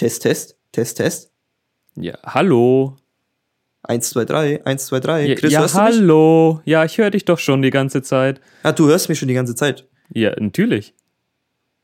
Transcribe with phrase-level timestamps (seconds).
[0.00, 1.30] Test, Test, Test, Test.
[1.94, 2.96] Ja, hallo.
[3.82, 5.26] 1, 2, 3, 1, 2, 3.
[5.26, 5.86] Ja, Chris, ja hörst du mich?
[5.94, 6.60] hallo.
[6.64, 8.40] Ja, ich höre dich doch schon die ganze Zeit.
[8.62, 9.86] Ah, du hörst mich schon die ganze Zeit.
[10.14, 10.94] Ja, natürlich.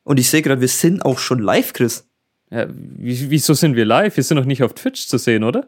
[0.02, 2.08] Und ich sehe gerade, wir sind auch schon live, Chris.
[2.50, 4.16] Ja, wie- wieso sind wir live?
[4.16, 5.66] Wir sind noch nicht auf Twitch zu sehen, oder?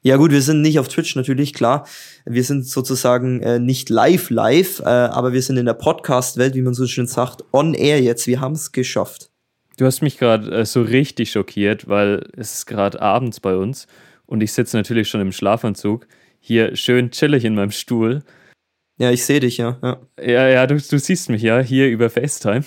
[0.00, 1.86] Ja gut, wir sind nicht auf Twitch natürlich, klar.
[2.24, 6.62] Wir sind sozusagen äh, nicht live live, äh, aber wir sind in der Podcast-Welt, wie
[6.62, 8.26] man so schön sagt, on air jetzt.
[8.26, 9.30] Wir haben es geschafft.
[9.78, 13.86] Du hast mich gerade äh, so richtig schockiert, weil es ist gerade abends bei uns
[14.26, 16.06] und ich sitze natürlich schon im Schlafanzug
[16.40, 18.24] hier schön chillig in meinem Stuhl.
[18.98, 19.78] Ja, ich sehe dich, ja.
[19.80, 20.00] ja.
[20.20, 22.64] Ja, ja, du, du siehst mich ja hier über FaceTime.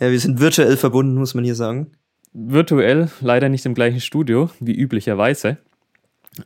[0.00, 1.92] Ja, wir sind virtuell verbunden, muss man hier sagen.
[2.32, 5.58] Virtuell, leider nicht im gleichen Studio wie üblicherweise,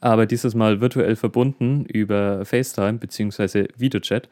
[0.01, 3.69] aber dieses Mal virtuell verbunden über FaceTime bzw.
[3.77, 4.29] Videochat.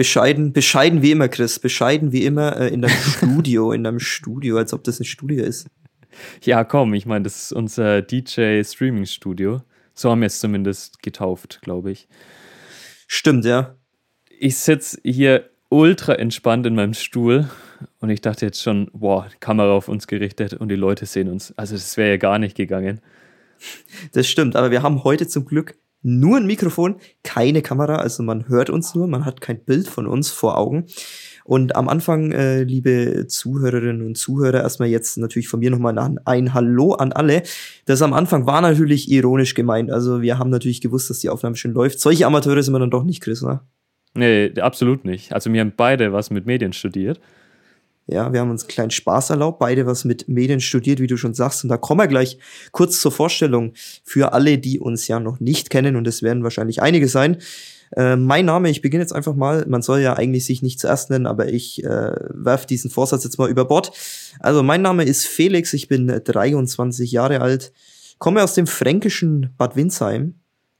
[0.00, 1.58] Bescheiden, bescheiden wie immer, Chris.
[1.58, 5.44] Bescheiden wie immer äh, in deinem Studio, in deinem Studio, als ob das ein Studio
[5.44, 5.66] ist.
[6.42, 9.60] Ja, komm, ich meine, das ist unser DJ-Streaming-Studio.
[9.92, 12.08] So haben wir es zumindest getauft, glaube ich.
[13.08, 13.74] Stimmt, ja.
[14.38, 17.50] Ich sitze hier ultra entspannt in meinem Stuhl
[17.98, 21.52] und ich dachte jetzt schon, boah, Kamera auf uns gerichtet und die Leute sehen uns.
[21.58, 23.02] Also das wäre ja gar nicht gegangen.
[24.12, 28.48] Das stimmt, aber wir haben heute zum Glück nur ein Mikrofon, keine Kamera, also man
[28.48, 30.86] hört uns nur, man hat kein Bild von uns vor Augen.
[31.44, 36.18] Und am Anfang, äh, liebe Zuhörerinnen und Zuhörer, erstmal jetzt natürlich von mir nochmal ein,
[36.24, 37.42] ein Hallo an alle.
[37.86, 39.90] Das am Anfang war natürlich ironisch gemeint.
[39.90, 42.00] Also wir haben natürlich gewusst, dass die Aufnahme schon läuft.
[42.00, 43.60] Solche Amateure sind wir dann doch nicht, Chris, ne?
[44.14, 45.32] Nee, absolut nicht.
[45.32, 47.20] Also wir haben beide was mit Medien studiert.
[48.06, 51.16] Ja, wir haben uns einen kleinen Spaß erlaubt, beide was mit Medien studiert, wie du
[51.16, 51.62] schon sagst.
[51.62, 52.38] Und da kommen wir gleich
[52.72, 55.96] kurz zur Vorstellung für alle, die uns ja noch nicht kennen.
[55.96, 57.38] Und es werden wahrscheinlich einige sein.
[57.96, 59.64] Äh, mein Name, ich beginne jetzt einfach mal.
[59.68, 63.38] Man soll ja eigentlich sich nicht zuerst nennen, aber ich äh, werf diesen Vorsatz jetzt
[63.38, 63.92] mal über Bord.
[64.38, 67.72] Also mein Name ist Felix, ich bin 23 Jahre alt,
[68.18, 70.34] komme aus dem fränkischen Bad Windsheim.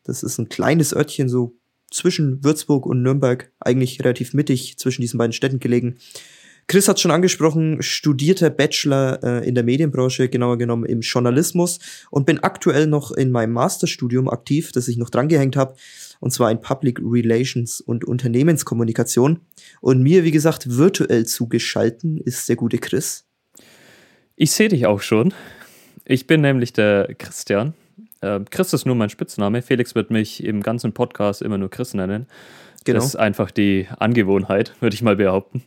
[0.05, 1.57] Das ist ein kleines Örtchen so
[1.91, 5.99] zwischen Würzburg und Nürnberg, eigentlich relativ mittig zwischen diesen beiden Städten gelegen.
[6.71, 12.27] Chris hat schon angesprochen, studierter Bachelor äh, in der Medienbranche, genauer genommen im Journalismus und
[12.27, 15.75] bin aktuell noch in meinem Masterstudium aktiv, das ich noch drangehängt habe,
[16.21, 19.41] und zwar in Public Relations und Unternehmenskommunikation.
[19.81, 23.27] Und mir, wie gesagt, virtuell zugeschalten ist der gute Chris.
[24.37, 25.35] Ich sehe dich auch schon.
[26.05, 27.75] Ich bin nämlich der Christian.
[28.21, 29.63] Äh, Chris ist nur mein Spitzname.
[29.63, 32.27] Felix wird mich im ganzen Podcast immer nur Chris nennen.
[32.85, 32.97] Genau.
[32.97, 35.65] Das ist einfach die Angewohnheit, würde ich mal behaupten.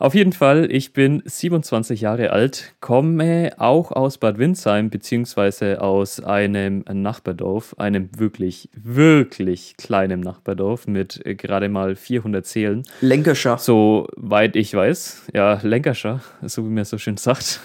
[0.00, 6.20] Auf jeden Fall, ich bin 27 Jahre alt, komme auch aus Bad Windsheim, beziehungsweise aus
[6.20, 12.84] einem Nachbardorf, einem wirklich, wirklich kleinen Nachbardorf mit gerade mal 400 Seelen.
[13.00, 13.58] Lenkerschach.
[13.58, 15.30] Soweit ich weiß.
[15.34, 17.58] Ja, Lenkerscher, so wie man so schön sagt.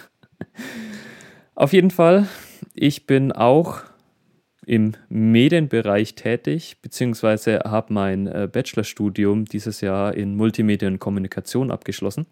[1.54, 2.26] Auf jeden Fall,
[2.74, 3.82] ich bin auch
[4.66, 12.26] im Medienbereich tätig, beziehungsweise habe mein äh, Bachelorstudium dieses Jahr in Multimedia und Kommunikation abgeschlossen.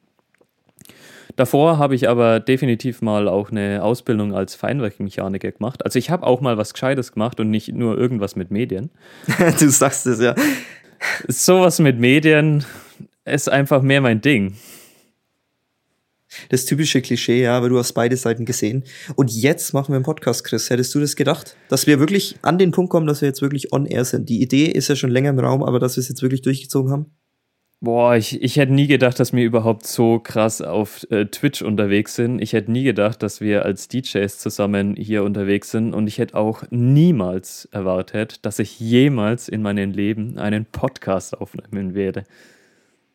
[1.36, 5.86] Davor habe ich aber definitiv mal auch eine Ausbildung als Feinwerkmechaniker gemacht.
[5.86, 8.90] Also ich habe auch mal was Gescheites gemacht und nicht nur irgendwas mit Medien.
[9.60, 10.36] du sagst es ja.
[11.28, 12.66] Sowas mit Medien
[13.26, 14.56] ist einfach mehr mein Ding.
[16.50, 18.84] Das typische Klischee, ja, aber du hast beide Seiten gesehen.
[19.16, 20.70] Und jetzt machen wir einen Podcast, Chris.
[20.70, 21.56] Hättest du das gedacht?
[21.70, 24.30] Dass wir wirklich an den Punkt kommen, dass wir jetzt wirklich on air sind.
[24.30, 26.92] Die Idee ist ja schon länger im Raum, aber dass wir es jetzt wirklich durchgezogen
[26.92, 27.06] haben?
[27.84, 32.14] Boah, ich, ich hätte nie gedacht, dass wir überhaupt so krass auf äh, Twitch unterwegs
[32.14, 32.40] sind.
[32.40, 35.96] Ich hätte nie gedacht, dass wir als DJs zusammen hier unterwegs sind.
[35.96, 41.96] Und ich hätte auch niemals erwartet, dass ich jemals in meinem Leben einen Podcast aufnehmen
[41.96, 42.24] werde.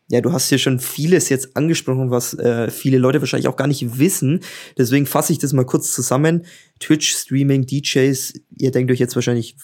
[0.08, 3.66] Ja, du hast hier schon vieles jetzt angesprochen, was äh, viele Leute wahrscheinlich auch gar
[3.66, 4.40] nicht wissen.
[4.78, 6.44] Deswegen fasse ich das mal kurz zusammen.
[6.78, 9.56] Twitch, Streaming, DJs, ihr denkt euch jetzt wahrscheinlich,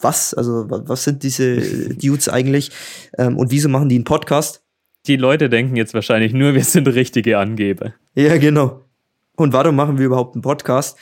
[0.00, 0.32] was?
[0.32, 1.60] Also, wa- was sind diese
[1.94, 2.70] Dudes eigentlich?
[3.18, 4.62] Ähm, und wieso machen die einen Podcast?
[5.06, 7.92] Die Leute denken jetzt wahrscheinlich nur, wir sind richtige Angeber.
[8.14, 8.84] Ja, genau.
[9.36, 10.96] Und warum machen wir überhaupt einen Podcast?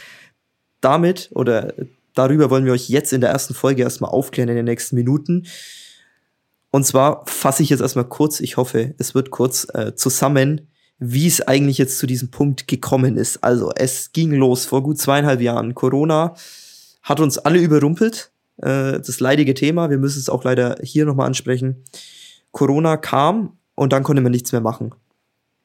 [0.81, 1.75] Damit oder
[2.14, 5.46] darüber wollen wir euch jetzt in der ersten Folge erstmal aufklären in den nächsten Minuten.
[6.70, 10.69] Und zwar fasse ich jetzt erstmal kurz, ich hoffe, es wird kurz äh, zusammen,
[10.99, 13.43] wie es eigentlich jetzt zu diesem Punkt gekommen ist.
[13.43, 15.75] Also, es ging los vor gut zweieinhalb Jahren.
[15.75, 16.34] Corona
[17.02, 18.31] hat uns alle überrumpelt.
[18.58, 21.84] Äh, das leidige Thema, wir müssen es auch leider hier nochmal ansprechen.
[22.52, 24.94] Corona kam und dann konnte man nichts mehr machen.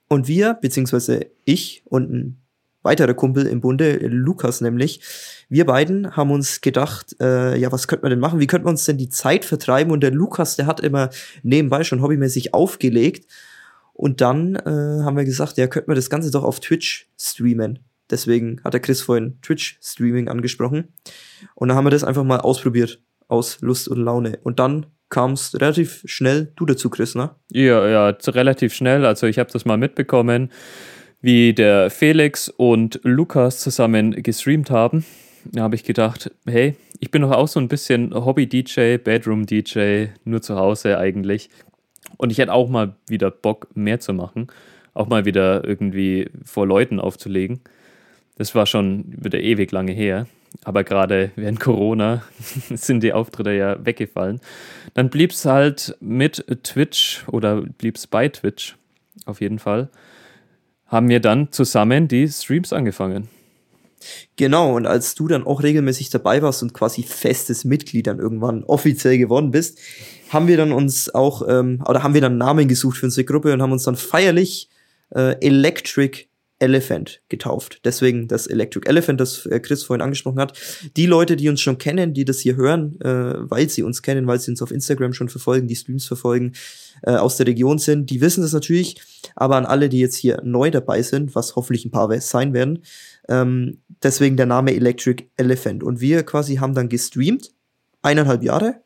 [0.07, 2.44] Und wir, beziehungsweise ich und ein
[2.85, 5.01] weiterer Kumpel im Bunde, Lukas nämlich,
[5.49, 8.39] wir beiden haben uns gedacht, äh, ja, was könnte man denn machen?
[8.39, 9.91] Wie könnte man uns denn die Zeit vertreiben?
[9.91, 11.09] Und der Lukas, der hat immer
[11.43, 13.29] nebenbei schon hobbymäßig aufgelegt.
[13.93, 17.79] Und dann äh, haben wir gesagt, ja, könnte man das Ganze doch auf Twitch streamen.
[18.09, 20.93] Deswegen hat der Chris vorhin Twitch-Streaming angesprochen.
[21.55, 24.39] Und dann haben wir das einfach mal ausprobiert aus Lust und Laune.
[24.43, 27.31] Und dann kamst relativ schnell du dazu, Chris, ne?
[27.51, 29.05] Ja, ja, relativ schnell.
[29.05, 30.51] Also ich habe das mal mitbekommen,
[31.25, 35.03] wie der Felix und Lukas zusammen gestreamt haben.
[35.57, 40.55] Habe ich gedacht, hey, ich bin doch auch so ein bisschen Hobby-DJ, Bedroom-DJ, nur zu
[40.55, 41.49] Hause eigentlich.
[42.17, 44.49] Und ich hätte auch mal wieder Bock, mehr zu machen.
[44.93, 47.59] Auch mal wieder irgendwie vor Leuten aufzulegen.
[48.37, 50.27] Das war schon wieder ewig lange her.
[50.63, 52.21] Aber gerade während Corona
[52.69, 54.41] sind die Auftritte ja weggefallen.
[54.93, 58.75] Dann blieb es halt mit Twitch oder blieb es bei Twitch
[59.25, 59.89] auf jeden Fall.
[60.87, 63.27] Haben wir dann zusammen die Streams angefangen.
[64.35, 68.63] Genau, und als du dann auch regelmäßig dabei warst und quasi festes Mitglied dann irgendwann
[68.63, 69.79] offiziell geworden bist,
[70.29, 73.53] haben wir dann uns auch, ähm, oder haben wir dann Namen gesucht für unsere Gruppe
[73.53, 74.69] und haben uns dann feierlich
[75.15, 76.27] äh, Electric
[76.59, 77.81] Elephant getauft.
[77.83, 80.57] Deswegen das Electric Elephant, das äh, Chris vorhin angesprochen hat.
[80.95, 84.25] Die Leute, die uns schon kennen, die das hier hören, äh, weil sie uns kennen,
[84.25, 86.53] weil sie uns auf Instagram schon verfolgen, die Streams verfolgen,
[87.03, 89.01] äh, aus der Region sind, die wissen das natürlich.
[89.35, 92.83] Aber an alle, die jetzt hier neu dabei sind, was hoffentlich ein paar sein werden,
[93.29, 95.83] ähm, deswegen der Name Electric Elephant.
[95.83, 97.51] Und wir quasi haben dann gestreamt,
[98.01, 98.81] eineinhalb Jahre,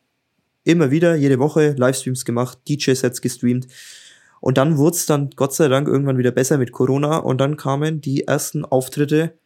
[0.64, 3.66] immer wieder, jede Woche Livestreams gemacht, DJ-Sets gestreamt
[4.40, 7.56] und dann wurde es dann Gott sei Dank irgendwann wieder besser mit Corona und dann
[7.56, 9.38] kamen die ersten Auftritte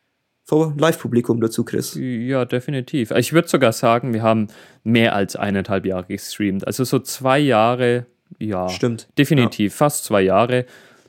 [0.45, 1.97] vor Live-Publikum dazu, Chris.
[1.99, 3.11] Ja, definitiv.
[3.13, 4.49] Ich würde sogar sagen, wir haben
[4.85, 6.67] mehr als eineinhalb Jahre gestreamt.
[6.67, 8.07] Also so zwei Jahre,
[8.39, 8.69] ja.
[8.69, 9.09] Stimmt.
[9.19, 9.77] Definitiv, ja.
[9.77, 10.67] fast zwei Jahre.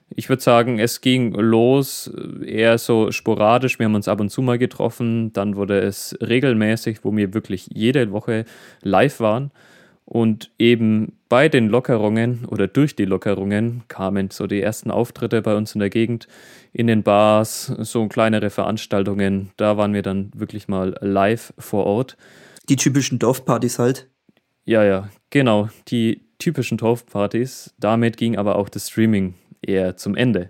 [0.10, 2.12] Ich würde sagen, es ging los
[2.46, 3.80] eher so sporadisch.
[3.80, 5.34] Wir haben uns ab und zu mal getroffen.
[5.34, 8.46] Dann wurde es regelmäßig, wo wir wirklich jede Woche
[8.84, 9.52] live waren.
[10.06, 15.56] Und eben bei den Lockerungen oder durch die Lockerungen kamen so die ersten Auftritte bei
[15.56, 16.28] uns in der Gegend
[16.72, 19.50] in den Bars, so kleinere Veranstaltungen.
[19.58, 22.18] Da waren wir dann wirklich mal live vor Ort.
[22.70, 24.08] Die typischen Dorfpartys halt.
[24.66, 25.70] Ja, ja, genau.
[25.88, 27.74] Die typischen Dorfpartys.
[27.80, 30.50] Damit ging aber auch das Streaming eher zum Ende.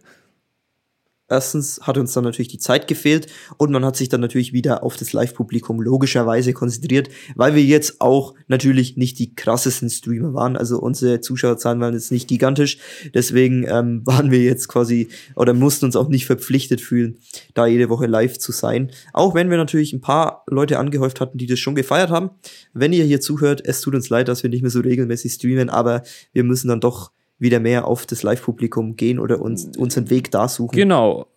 [1.27, 3.27] Erstens hat uns dann natürlich die Zeit gefehlt
[3.57, 7.99] und man hat sich dann natürlich wieder auf das Live-Publikum logischerweise konzentriert, weil wir jetzt
[7.99, 10.55] auch natürlich nicht die krassesten Streamer waren.
[10.55, 12.77] Also unsere Zuschauerzahlen waren jetzt nicht gigantisch.
[13.15, 17.17] Deswegen ähm, waren wir jetzt quasi oder mussten uns auch nicht verpflichtet fühlen,
[17.55, 18.91] da jede Woche live zu sein.
[19.11, 22.29] Auch wenn wir natürlich ein paar Leute angehäuft hatten, die das schon gefeiert haben.
[22.73, 25.71] Wenn ihr hier zuhört, es tut uns leid, dass wir nicht mehr so regelmäßig streamen,
[25.71, 30.31] aber wir müssen dann doch wieder mehr auf das Live-Publikum gehen oder uns unseren Weg
[30.31, 30.75] da suchen.
[30.75, 31.27] Genau.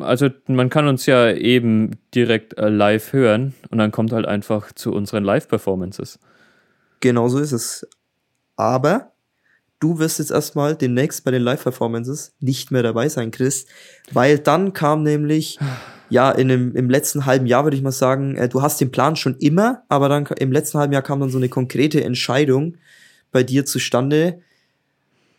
[0.00, 4.72] Also man kann uns ja eben direkt äh, live hören und dann kommt halt einfach
[4.72, 6.18] zu unseren Live-Performances.
[7.00, 7.88] Genau so ist es.
[8.56, 9.12] Aber
[9.80, 13.66] du wirst jetzt erstmal demnächst bei den Live-Performances nicht mehr dabei sein, Chris,
[14.12, 15.58] weil dann kam nämlich,
[16.10, 18.90] ja, in dem, im letzten halben Jahr würde ich mal sagen, äh, du hast den
[18.90, 22.76] Plan schon immer, aber dann im letzten halben Jahr kam dann so eine konkrete Entscheidung
[23.32, 24.40] bei dir zustande,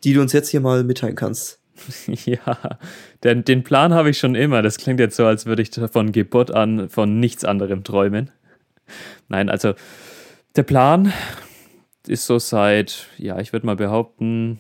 [0.03, 1.59] die du uns jetzt hier mal mitteilen kannst.
[2.25, 2.77] Ja,
[3.23, 4.61] denn den Plan habe ich schon immer.
[4.61, 8.31] Das klingt jetzt so, als würde ich von Geburt an von nichts anderem träumen.
[9.29, 9.73] Nein, also
[10.55, 11.13] der Plan
[12.07, 14.59] ist so seit, ja, ich würde mal behaupten,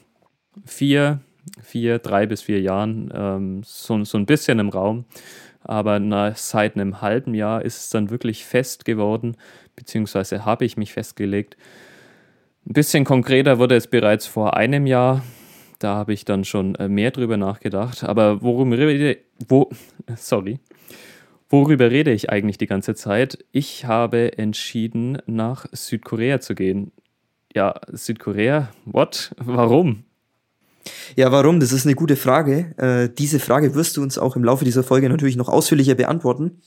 [0.65, 1.19] vier,
[1.61, 5.05] vier, drei bis vier Jahren ähm, so, so ein bisschen im Raum.
[5.63, 9.35] Aber na, seit einem halben Jahr ist es dann wirklich fest geworden,
[9.75, 11.57] beziehungsweise habe ich mich festgelegt,
[12.69, 15.23] ein bisschen konkreter wurde es bereits vor einem Jahr.
[15.79, 18.03] Da habe ich dann schon äh, mehr drüber nachgedacht.
[18.03, 19.71] Aber worum rede, wo,
[20.15, 20.59] sorry,
[21.49, 23.43] worüber rede ich eigentlich die ganze Zeit?
[23.51, 26.91] Ich habe entschieden, nach Südkorea zu gehen.
[27.55, 28.69] Ja, Südkorea?
[28.85, 29.31] What?
[29.37, 30.03] Warum?
[31.15, 31.59] Ja, warum?
[31.59, 32.75] Das ist eine gute Frage.
[32.77, 36.61] Äh, diese Frage wirst du uns auch im Laufe dieser Folge natürlich noch ausführlicher beantworten.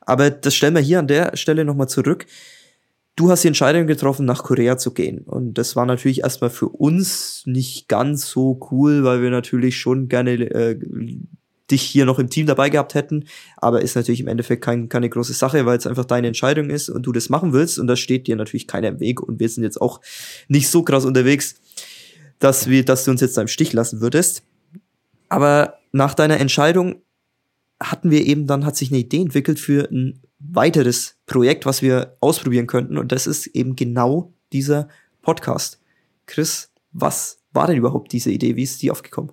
[0.00, 2.24] Aber das stellen wir hier an der Stelle nochmal zurück
[3.18, 5.18] du hast die Entscheidung getroffen, nach Korea zu gehen.
[5.20, 10.08] Und das war natürlich erstmal für uns nicht ganz so cool, weil wir natürlich schon
[10.08, 10.78] gerne äh,
[11.68, 13.24] dich hier noch im Team dabei gehabt hätten.
[13.56, 16.88] Aber ist natürlich im Endeffekt kein, keine große Sache, weil es einfach deine Entscheidung ist
[16.88, 17.80] und du das machen willst.
[17.80, 19.20] Und da steht dir natürlich keiner im Weg.
[19.20, 20.00] Und wir sind jetzt auch
[20.46, 21.56] nicht so krass unterwegs,
[22.38, 24.44] dass wir, dass du uns jetzt da im Stich lassen würdest.
[25.28, 27.02] Aber nach deiner Entscheidung
[27.80, 32.16] hatten wir eben dann, hat sich eine Idee entwickelt für ein weiteres Projekt, was wir
[32.20, 32.98] ausprobieren könnten.
[32.98, 34.88] Und das ist eben genau dieser
[35.22, 35.80] Podcast.
[36.26, 38.56] Chris, was war denn überhaupt diese Idee?
[38.56, 39.32] Wie ist die aufgekommen?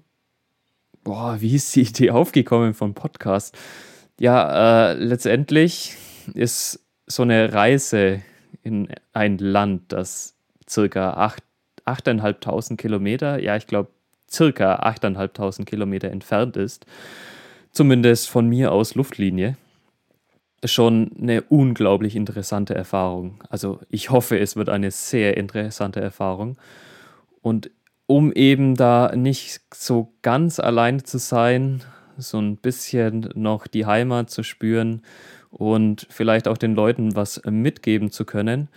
[1.03, 3.55] Boah, wie ist die Idee aufgekommen vom Podcast?
[4.19, 5.95] Ja, äh, letztendlich
[6.33, 8.21] ist so eine Reise
[8.63, 10.35] in ein Land, das
[10.67, 11.31] circa
[11.85, 13.91] 8.500 Kilometer, ja, ich glaube
[14.31, 16.88] circa 8.500 Kilometer entfernt ist,
[17.71, 19.57] zumindest von mir aus Luftlinie,
[20.65, 23.43] schon eine unglaublich interessante Erfahrung.
[23.50, 26.57] Also ich hoffe, es wird eine sehr interessante Erfahrung.
[27.41, 27.72] Und
[28.07, 31.84] um eben da nicht so ganz allein zu sein,
[32.17, 35.01] so ein bisschen noch die Heimat zu spüren
[35.50, 38.69] und vielleicht auch den Leuten was mitgeben zu können,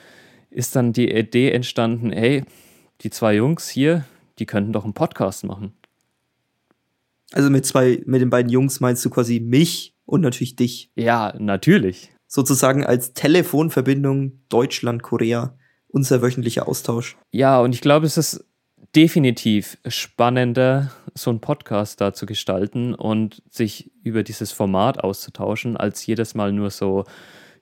[0.50, 2.44] ist dann die Idee entstanden, hey,
[3.02, 4.04] die zwei Jungs hier,
[4.38, 5.72] die könnten doch einen Podcast machen.
[7.32, 10.90] Also mit zwei, mit den beiden Jungs meinst du quasi mich und natürlich dich.
[10.96, 12.10] Ja, natürlich.
[12.26, 15.54] Sozusagen als Telefonverbindung Deutschland-Korea,
[15.88, 17.16] unser wöchentlicher Austausch.
[17.30, 18.44] Ja, und ich glaube, es ist
[18.96, 26.06] definitiv spannender, so einen Podcast da zu gestalten und sich über dieses Format auszutauschen, als
[26.06, 27.04] jedes Mal nur so,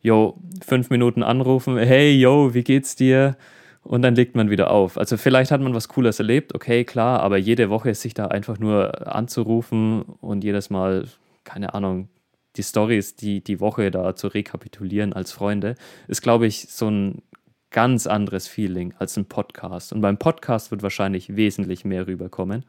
[0.00, 3.36] yo, fünf Minuten anrufen, hey, yo, wie geht's dir?
[3.82, 4.98] Und dann legt man wieder auf.
[4.98, 8.60] Also vielleicht hat man was Cooles erlebt, okay, klar, aber jede Woche sich da einfach
[8.60, 11.06] nur anzurufen und jedes Mal,
[11.42, 12.08] keine Ahnung,
[12.56, 15.74] die Stories, die die Woche da zu rekapitulieren als Freunde,
[16.08, 17.22] ist, glaube ich, so ein
[17.70, 19.92] ganz anderes Feeling als ein Podcast.
[19.92, 22.64] Und beim Podcast wird wahrscheinlich wesentlich mehr rüberkommen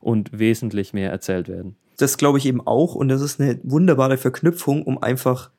[0.00, 1.76] und wesentlich mehr erzählt werden.
[1.98, 2.94] Das glaube ich eben auch.
[2.94, 5.50] Und das ist eine wunderbare Verknüpfung, um einfach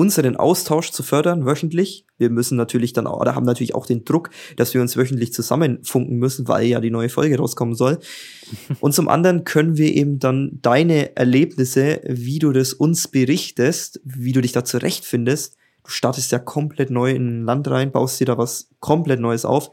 [0.00, 2.06] unseren Austausch zu fördern, wöchentlich.
[2.16, 6.16] Wir müssen natürlich dann, oder haben natürlich auch den Druck, dass wir uns wöchentlich zusammenfunken
[6.16, 7.98] müssen, weil ja die neue Folge rauskommen soll.
[8.80, 14.32] Und zum anderen können wir eben dann deine Erlebnisse, wie du das uns berichtest, wie
[14.32, 18.26] du dich da zurechtfindest, du startest ja komplett neu in ein Land rein, baust dir
[18.26, 19.70] da was komplett Neues auf,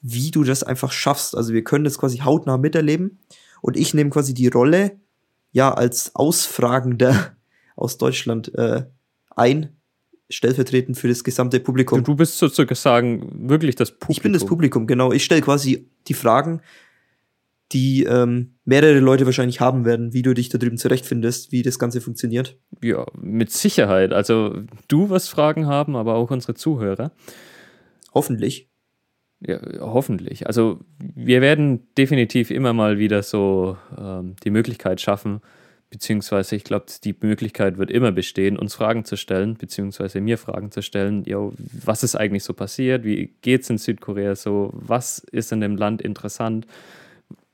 [0.00, 1.36] wie du das einfach schaffst.
[1.36, 3.18] Also wir können das quasi hautnah miterleben
[3.62, 4.92] und ich nehme quasi die Rolle,
[5.50, 7.32] ja, als Ausfragender
[7.74, 8.84] aus Deutschland äh,
[9.36, 9.76] ein,
[10.28, 12.02] stellvertretend für das gesamte Publikum.
[12.02, 14.10] Du bist sozusagen wirklich das Publikum.
[14.10, 15.12] Ich bin das Publikum, genau.
[15.12, 16.60] Ich stelle quasi die Fragen,
[17.72, 21.78] die ähm, mehrere Leute wahrscheinlich haben werden, wie du dich da drüben zurechtfindest, wie das
[21.78, 22.56] Ganze funktioniert.
[22.82, 24.12] Ja, mit Sicherheit.
[24.12, 27.12] Also du wirst Fragen haben, aber auch unsere Zuhörer.
[28.14, 28.68] Hoffentlich.
[29.40, 30.46] Ja, hoffentlich.
[30.46, 35.40] Also wir werden definitiv immer mal wieder so ähm, die Möglichkeit schaffen,
[35.90, 40.70] beziehungsweise ich glaube, die Möglichkeit wird immer bestehen, uns Fragen zu stellen, beziehungsweise mir Fragen
[40.70, 41.52] zu stellen, yo,
[41.84, 45.76] was ist eigentlich so passiert, wie geht es in Südkorea so, was ist in dem
[45.76, 46.66] Land interessant,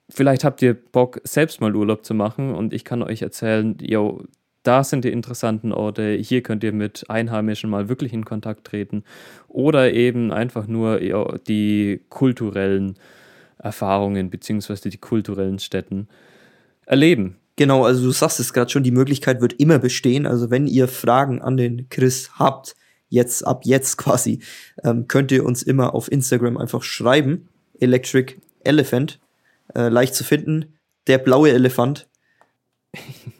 [0.09, 4.23] vielleicht habt ihr Bock, selbst mal Urlaub zu machen und ich kann euch erzählen, yo,
[4.63, 9.03] da sind die interessanten Orte, hier könnt ihr mit Einheimischen mal wirklich in Kontakt treten
[9.49, 12.95] oder eben einfach nur yo, die kulturellen
[13.59, 16.09] Erfahrungen beziehungsweise die kulturellen Städten
[16.87, 17.37] erleben.
[17.57, 20.27] Genau, also du sagst es gerade schon, die Möglichkeit wird immer bestehen.
[20.27, 22.75] Also wenn ihr Fragen an den Chris habt,
[23.09, 24.43] jetzt ab jetzt quasi,
[24.83, 27.49] ähm, könnt ihr uns immer auf Instagram einfach schreiben.
[27.79, 29.21] Electric Elephant
[29.75, 30.79] äh, leicht zu finden.
[31.07, 32.09] Der blaue Elefant.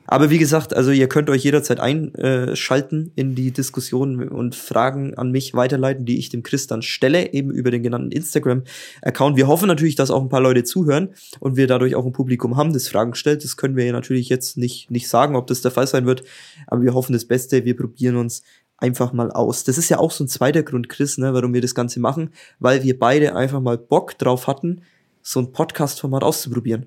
[0.07, 5.31] Aber wie gesagt, also ihr könnt euch jederzeit einschalten in die Diskussion und Fragen an
[5.31, 9.37] mich weiterleiten, die ich dem Chris dann stelle, eben über den genannten Instagram-Account.
[9.37, 12.57] Wir hoffen natürlich, dass auch ein paar Leute zuhören und wir dadurch auch ein Publikum
[12.57, 13.45] haben, das Fragen stellt.
[13.45, 16.25] Das können wir ja natürlich jetzt nicht, nicht sagen, ob das der Fall sein wird,
[16.67, 17.65] aber wir hoffen das Beste.
[17.65, 18.43] Wir probieren uns
[18.79, 19.65] einfach mal aus.
[19.65, 22.31] Das ist ja auch so ein zweiter Grund, Chris, ne, warum wir das Ganze machen,
[22.59, 24.83] weil wir beide einfach mal Bock drauf hatten,
[25.23, 26.87] so ein Podcast-Format auszuprobieren.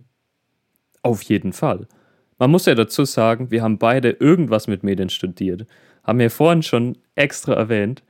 [1.01, 1.87] Auf jeden Fall.
[2.37, 5.65] Man muss ja dazu sagen, wir haben beide irgendwas mit Medien studiert.
[6.03, 8.03] Haben wir vorhin schon extra erwähnt.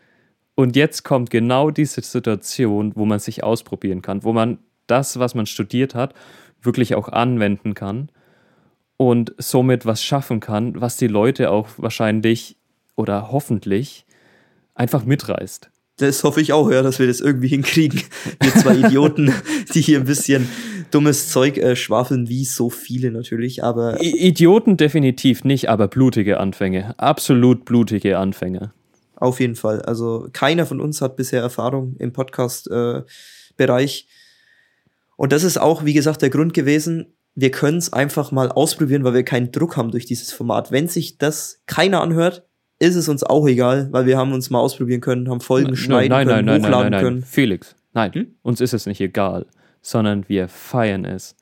[0.56, 5.36] Und jetzt kommt genau diese Situation, wo man sich ausprobieren kann, wo man das, was
[5.36, 6.14] man studiert hat,
[6.62, 8.10] wirklich auch anwenden kann
[8.98, 12.58] und somit was schaffen kann, was die Leute auch wahrscheinlich
[12.96, 14.06] oder hoffentlich
[14.74, 15.70] einfach mitreißt.
[15.98, 18.02] Das hoffe ich auch, ja, dass wir das irgendwie hinkriegen.
[18.42, 19.34] Wir zwei Idioten,
[19.74, 20.50] die hier ein bisschen
[20.92, 24.02] dummes Zeug äh, schwafeln, wie so viele natürlich, aber.
[24.02, 27.00] I Idioten definitiv nicht, aber blutige Anfänge.
[27.00, 28.74] Absolut blutige Anfänge.
[29.16, 29.82] Auf jeden Fall.
[29.84, 34.08] Also keiner von uns hat bisher Erfahrung im Podcast-Bereich.
[34.08, 34.12] Äh,
[35.16, 39.04] Und das ist auch, wie gesagt, der Grund gewesen, wir können es einfach mal ausprobieren,
[39.04, 40.72] weil wir keinen Druck haben durch dieses Format.
[40.72, 42.44] Wenn sich das keiner anhört,
[42.80, 45.76] ist es uns auch egal, weil wir haben uns mal ausprobieren können, haben Folgen nein,
[45.76, 47.22] schneiden nein, können, nein, hochladen nein, können.
[47.22, 48.28] Felix, nein, hm?
[48.42, 49.46] uns ist es nicht egal,
[49.82, 51.36] sondern wir feiern es.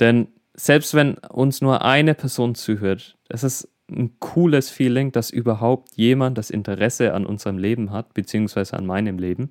[0.00, 5.96] Denn selbst wenn uns nur eine Person zuhört, es ist ein cooles Feeling, dass überhaupt
[5.96, 9.50] jemand das Interesse an unserem Leben hat, beziehungsweise an meinem Leben.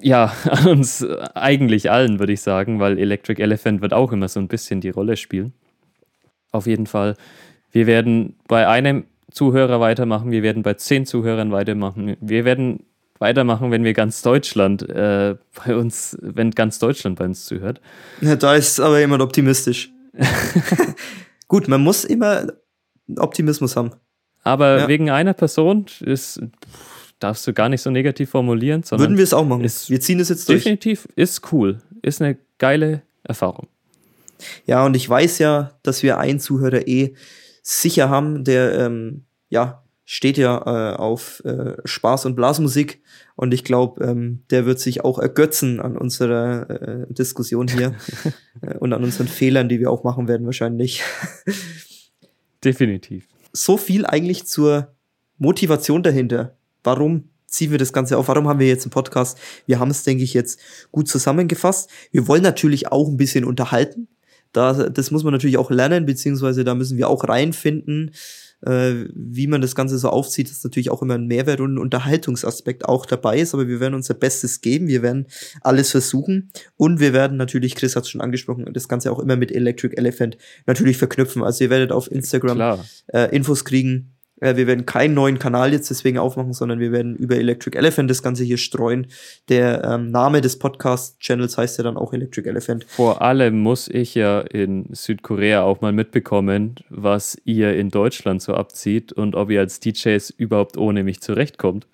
[0.00, 4.40] Ja, an uns eigentlich allen, würde ich sagen, weil Electric Elephant wird auch immer so
[4.40, 5.52] ein bisschen die Rolle spielen.
[6.52, 7.16] Auf jeden Fall,
[7.72, 9.04] wir werden bei einem
[9.34, 12.16] Zuhörer weitermachen, wir werden bei zehn Zuhörern weitermachen.
[12.20, 12.84] Wir werden
[13.18, 15.36] weitermachen, wenn wir ganz Deutschland äh,
[15.66, 17.80] bei uns, wenn ganz Deutschland bei uns zuhört.
[18.20, 19.90] Ja, da ist aber jemand optimistisch.
[21.48, 22.46] Gut, man muss immer
[23.16, 23.90] Optimismus haben.
[24.42, 24.88] Aber Ja.
[24.88, 26.40] wegen einer Person ist,
[27.18, 29.62] darfst du gar nicht so negativ formulieren, sondern Würden wir es auch machen.
[29.62, 30.62] wir ziehen es jetzt durch.
[30.62, 31.78] definitiv ist cool.
[32.02, 33.68] Ist eine geile Erfahrung.
[34.66, 37.14] Ja, und ich weiß ja, dass wir einen Zuhörer eh
[37.64, 43.02] sicher haben, der ähm, ja steht ja äh, auf äh, Spaß und Blasmusik
[43.36, 47.94] und ich glaube, ähm, der wird sich auch ergötzen an unserer äh, Diskussion hier
[48.60, 51.02] äh, und an unseren Fehlern, die wir auch machen werden wahrscheinlich.
[52.62, 53.26] Definitiv.
[53.52, 54.94] so viel eigentlich zur
[55.38, 56.56] Motivation dahinter.
[56.82, 58.28] Warum ziehen wir das Ganze auf?
[58.28, 59.38] Warum haben wir jetzt einen Podcast?
[59.66, 61.90] Wir haben es, denke ich, jetzt gut zusammengefasst.
[62.10, 64.08] Wir wollen natürlich auch ein bisschen unterhalten.
[64.54, 68.12] Da, das muss man natürlich auch lernen, beziehungsweise da müssen wir auch reinfinden,
[68.64, 70.48] äh, wie man das Ganze so aufzieht.
[70.48, 73.80] Das ist natürlich auch immer ein Mehrwert und ein Unterhaltungsaspekt auch dabei ist, aber wir
[73.80, 74.86] werden unser Bestes geben.
[74.86, 75.26] Wir werden
[75.60, 79.36] alles versuchen und wir werden natürlich, Chris hat es schon angesprochen, das Ganze auch immer
[79.36, 81.42] mit Electric Elephant natürlich verknüpfen.
[81.42, 82.80] Also ihr werdet auf Instagram
[83.12, 84.13] äh, Infos kriegen.
[84.44, 88.10] Äh, wir werden keinen neuen Kanal jetzt deswegen aufmachen, sondern wir werden über Electric Elephant
[88.10, 89.06] das Ganze hier streuen.
[89.48, 92.84] Der ähm, Name des Podcast-Channels heißt ja dann auch Electric Elephant.
[92.84, 98.54] Vor allem muss ich ja in Südkorea auch mal mitbekommen, was ihr in Deutschland so
[98.54, 101.86] abzieht und ob ihr als DJs überhaupt ohne mich zurechtkommt.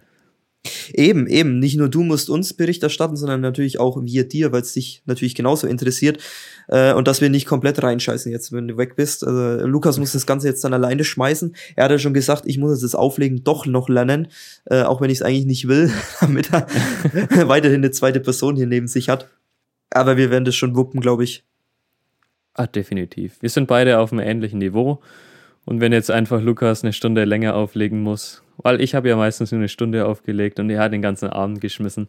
[0.92, 4.60] Eben, eben, nicht nur du musst uns Bericht erstatten, sondern natürlich auch wir dir, weil
[4.60, 6.22] es dich natürlich genauso interessiert.
[6.68, 9.26] Äh, und dass wir nicht komplett reinscheißen jetzt, wenn du weg bist.
[9.26, 11.56] Also, Lukas muss das Ganze jetzt dann alleine schmeißen.
[11.76, 14.28] Er hat ja schon gesagt, ich muss jetzt das Auflegen doch noch lernen,
[14.66, 15.90] äh, auch wenn ich es eigentlich nicht will,
[16.20, 16.66] damit er
[17.48, 19.30] weiterhin eine zweite Person hier neben sich hat.
[19.90, 21.44] Aber wir werden das schon wuppen, glaube ich.
[22.52, 23.38] Ah, definitiv.
[23.40, 25.00] Wir sind beide auf einem ähnlichen Niveau.
[25.64, 29.52] Und wenn jetzt einfach Lukas eine Stunde länger auflegen muss, weil ich habe ja meistens
[29.52, 32.08] nur eine Stunde aufgelegt und er hat den ganzen Abend geschmissen.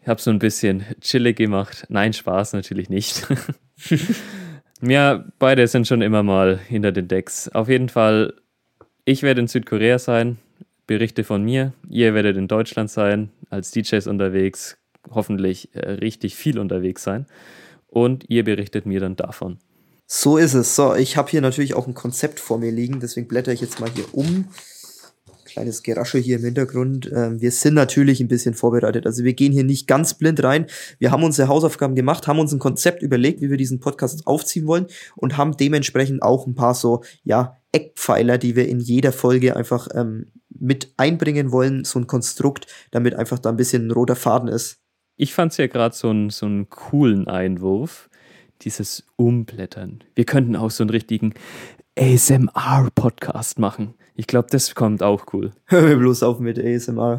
[0.00, 1.86] Ich habe so ein bisschen chillig gemacht.
[1.88, 3.26] Nein, Spaß natürlich nicht.
[4.80, 7.48] ja, beide sind schon immer mal hinter den Decks.
[7.48, 8.34] Auf jeden Fall,
[9.04, 10.38] ich werde in Südkorea sein,
[10.86, 11.72] Berichte von mir.
[11.88, 14.78] Ihr werdet in Deutschland sein, als DJs unterwegs,
[15.10, 17.26] hoffentlich äh, richtig viel unterwegs sein.
[17.86, 19.58] Und ihr berichtet mir dann davon.
[20.06, 20.74] So ist es.
[20.74, 23.78] So, ich habe hier natürlich auch ein Konzept vor mir liegen, deswegen blätter ich jetzt
[23.78, 24.46] mal hier um.
[25.58, 27.10] Kleines Geraschel hier im Hintergrund.
[27.12, 29.06] Ähm, wir sind natürlich ein bisschen vorbereitet.
[29.06, 30.66] Also wir gehen hier nicht ganz blind rein.
[31.00, 34.68] Wir haben unsere Hausaufgaben gemacht, haben uns ein Konzept überlegt, wie wir diesen Podcast aufziehen
[34.68, 39.56] wollen und haben dementsprechend auch ein paar so, ja, Eckpfeiler, die wir in jeder Folge
[39.56, 44.14] einfach ähm, mit einbringen wollen, so ein Konstrukt, damit einfach da ein bisschen ein roter
[44.14, 44.78] Faden ist.
[45.16, 48.08] Ich fand es ja gerade so, ein, so einen coolen Einwurf,
[48.62, 50.04] dieses Umblättern.
[50.14, 51.34] Wir könnten auch so einen richtigen
[51.98, 53.94] ASMR-Podcast machen.
[54.14, 55.52] Ich glaube, das kommt auch cool.
[55.66, 57.18] Hör mir bloß auf mit ASMR.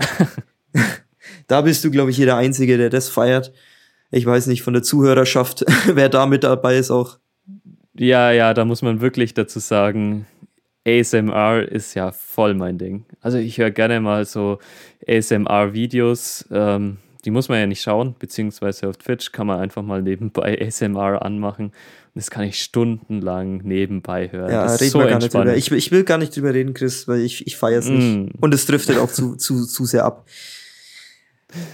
[1.48, 3.52] da bist du, glaube ich, hier der Einzige, der das feiert.
[4.12, 7.20] Ich weiß nicht von der Zuhörerschaft, wer da mit dabei ist auch.
[7.98, 10.26] Ja, ja, da muss man wirklich dazu sagen,
[10.88, 13.06] ASMR ist ja voll mein Ding.
[13.20, 14.60] Also ich höre gerne mal so
[15.08, 16.48] ASMR-Videos.
[16.52, 20.60] Ähm, die muss man ja nicht schauen, beziehungsweise auf Twitch kann man einfach mal nebenbei
[20.68, 21.66] ASMR anmachen.
[21.68, 21.74] Und
[22.16, 24.52] das kann ich stundenlang nebenbei hören.
[24.52, 25.56] Ja, das reden so wir gar nicht drüber.
[25.56, 28.18] Ich, ich will gar nicht drüber reden, Chris, weil ich, ich feiere es nicht.
[28.18, 28.30] Mm.
[28.40, 30.28] Und es driftet auch zu, zu, zu sehr ab.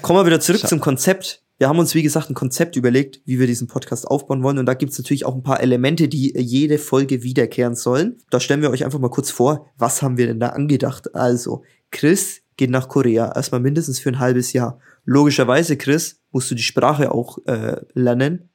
[0.02, 1.42] Kommen wir wieder zurück Scha- zum Konzept.
[1.58, 4.58] Wir haben uns, wie gesagt, ein Konzept überlegt, wie wir diesen Podcast aufbauen wollen.
[4.58, 8.18] Und da gibt es natürlich auch ein paar Elemente, die jede Folge wiederkehren sollen.
[8.30, 11.16] Da stellen wir euch einfach mal kurz vor, was haben wir denn da angedacht?
[11.16, 14.80] Also, Chris geht nach Korea, erstmal mindestens für ein halbes Jahr.
[15.04, 18.50] Logischerweise, Chris, musst du die Sprache auch äh, lernen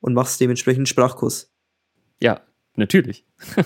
[0.00, 1.52] und machst dementsprechend einen Sprachkurs.
[2.20, 2.40] Ja,
[2.76, 3.24] natürlich.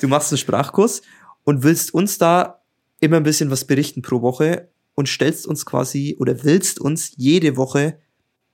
[0.00, 1.02] Du machst einen Sprachkurs
[1.44, 2.62] und willst uns da
[3.00, 7.56] immer ein bisschen was berichten pro Woche und stellst uns quasi oder willst uns jede
[7.56, 7.98] Woche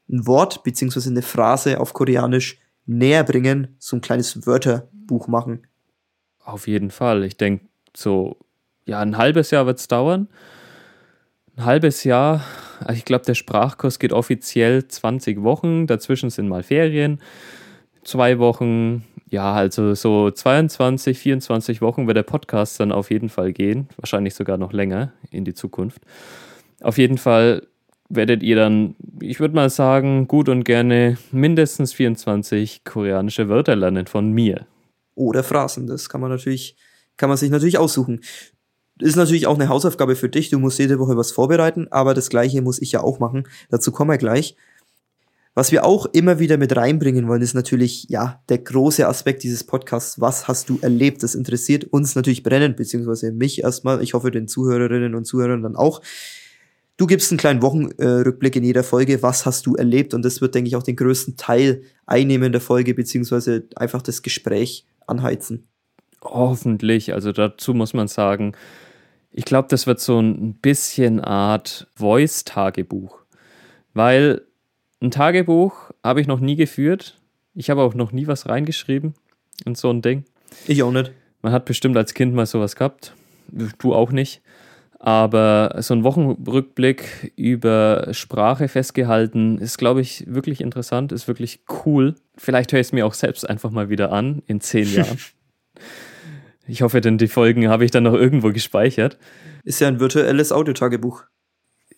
[0.09, 5.66] ein Wort beziehungsweise eine Phrase auf Koreanisch näher bringen, so ein kleines Wörterbuch machen.
[6.40, 7.24] Auf jeden Fall.
[7.24, 8.38] Ich denke, so,
[8.87, 10.29] ja, ein halbes Jahr wird es dauern.
[11.57, 12.42] Ein halbes Jahr,
[12.81, 15.87] also ich glaube, der Sprachkurs geht offiziell 20 Wochen.
[15.87, 17.21] Dazwischen sind mal Ferien.
[18.05, 23.53] Zwei Wochen, ja, also so 22, 24 Wochen wird der Podcast dann auf jeden Fall
[23.53, 23.88] gehen.
[23.97, 26.03] Wahrscheinlich sogar noch länger in die Zukunft.
[26.81, 27.66] Auf jeden Fall
[28.09, 34.07] werdet ihr dann, ich würde mal sagen, gut und gerne mindestens 24 koreanische Wörter lernen
[34.07, 34.66] von mir.
[35.14, 35.87] Oder Phrasen.
[35.87, 36.77] Das kann man natürlich,
[37.16, 38.21] kann man sich natürlich aussuchen.
[39.02, 40.48] Ist natürlich auch eine Hausaufgabe für dich.
[40.48, 43.48] Du musst jede Woche was vorbereiten, aber das Gleiche muss ich ja auch machen.
[43.68, 44.56] Dazu kommen wir gleich.
[45.54, 49.64] Was wir auch immer wieder mit reinbringen wollen, ist natürlich, ja, der große Aspekt dieses
[49.64, 50.18] Podcasts.
[50.18, 51.22] Was hast du erlebt?
[51.22, 54.02] Das interessiert uns natürlich brennend, beziehungsweise mich erstmal.
[54.02, 56.00] Ich hoffe, den Zuhörerinnen und Zuhörern dann auch.
[56.96, 59.22] Du gibst einen kleinen Wochenrückblick in jeder Folge.
[59.22, 60.14] Was hast du erlebt?
[60.14, 64.00] Und das wird, denke ich, auch den größten Teil einnehmen in der Folge, beziehungsweise einfach
[64.00, 65.66] das Gespräch anheizen.
[66.22, 67.12] Hoffentlich.
[67.12, 68.52] Also dazu muss man sagen,
[69.33, 73.18] ich glaube, das wird so ein bisschen Art Voice-Tagebuch.
[73.95, 74.42] Weil
[75.01, 77.21] ein Tagebuch habe ich noch nie geführt.
[77.55, 79.14] Ich habe auch noch nie was reingeschrieben
[79.64, 80.25] in so ein Ding.
[80.66, 81.12] Ich auch nicht.
[81.42, 83.14] Man hat bestimmt als Kind mal sowas gehabt.
[83.79, 84.42] Du auch nicht.
[84.99, 92.14] Aber so ein Wochenrückblick über Sprache festgehalten ist, glaube ich, wirklich interessant, ist wirklich cool.
[92.37, 95.18] Vielleicht höre ich es mir auch selbst einfach mal wieder an in zehn Jahren.
[96.66, 99.18] Ich hoffe, denn die Folgen habe ich dann noch irgendwo gespeichert.
[99.64, 101.25] Ist ja ein virtuelles Audiotagebuch.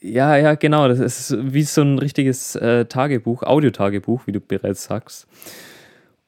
[0.01, 0.89] Ja, ja, genau.
[0.89, 5.27] Das ist wie so ein richtiges äh, Tagebuch, Audiotagebuch, wie du bereits sagst.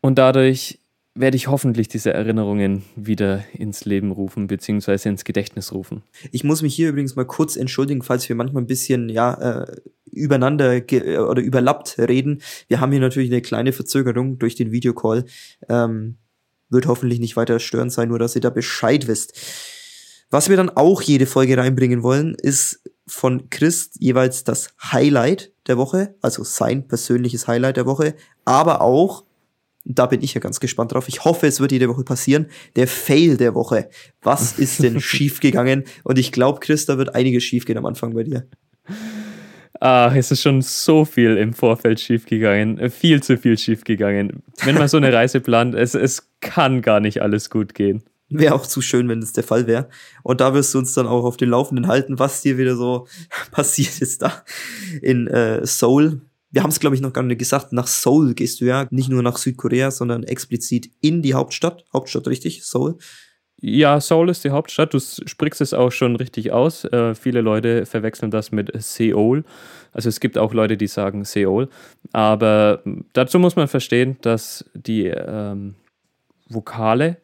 [0.01, 0.79] Und dadurch
[1.15, 6.03] werde ich hoffentlich diese Erinnerungen wieder ins Leben rufen, beziehungsweise ins Gedächtnis rufen.
[6.31, 9.77] Ich muss mich hier übrigens mal kurz entschuldigen, falls wir manchmal ein bisschen, ja, äh,
[10.11, 10.83] übereinander
[11.29, 12.43] oder überlappt reden.
[12.69, 15.25] Wir haben hier natürlich eine kleine Verzögerung durch den Videocall.
[15.69, 16.17] Ähm,
[16.69, 19.39] wird hoffentlich nicht weiter störend sein, nur dass ihr da Bescheid wisst.
[20.31, 25.79] Was wir dann auch jede Folge reinbringen wollen, ist von Chris jeweils das Highlight der
[25.79, 29.25] Woche, also sein persönliches Highlight der Woche, aber auch
[29.89, 31.07] da bin ich ja ganz gespannt drauf.
[31.07, 32.47] Ich hoffe, es wird jede Woche passieren.
[32.75, 33.89] Der Fail der Woche.
[34.21, 35.85] Was ist denn schiefgegangen?
[36.03, 38.49] Und ich glaube, Chris, da wird einiges schiefgehen am Anfang bei dir.
[39.81, 42.91] Ah, es ist schon so viel im Vorfeld schiefgegangen.
[42.91, 44.43] Viel zu viel schiefgegangen.
[44.65, 48.03] Wenn man so eine Reise plant, es, es kann gar nicht alles gut gehen.
[48.29, 49.89] Wäre auch zu schön, wenn das der Fall wäre.
[50.23, 53.07] Und da wirst du uns dann auch auf den Laufenden halten, was dir wieder so
[53.53, 54.45] passiert ist da
[55.03, 56.23] in äh, Seoul
[56.57, 59.11] wir haben es, glaube ich, noch gar nicht gesagt, nach Seoul gehst du ja, nicht
[59.11, 61.85] nur nach Südkorea, sondern explizit in die Hauptstadt.
[61.93, 62.65] Hauptstadt, richtig?
[62.65, 62.97] Seoul?
[63.69, 64.95] Ja, Seoul ist die Hauptstadt.
[64.95, 66.85] Du sprichst es auch schon richtig aus.
[66.85, 69.43] Äh, viele Leute verwechseln das mit Seoul.
[69.93, 71.69] Also es gibt auch Leute, die sagen Seoul.
[72.13, 72.81] Aber
[73.13, 75.75] dazu muss man verstehen, dass die ähm,
[76.49, 77.17] Vokale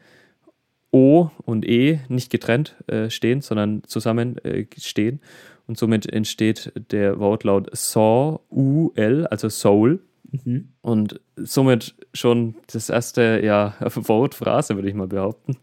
[0.91, 5.21] O und E nicht getrennt äh, stehen, sondern zusammen äh, stehen.
[5.69, 10.01] Und somit entsteht der Wortlaut Saw, U-L, also Soul.
[10.45, 10.71] Mhm.
[10.81, 15.57] Und somit schon das erste ja, Wortphrase, würde ich mal behaupten.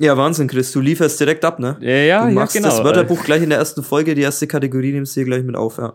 [0.00, 0.70] Ja, Wahnsinn, Chris.
[0.72, 1.76] Du lieferst direkt ab, ne?
[1.80, 2.74] Ja, ja, du machst ja, genau.
[2.74, 5.56] das Wörterbuch gleich in der ersten Folge, die erste Kategorie nimmst du hier gleich mit
[5.56, 5.94] auf, ja.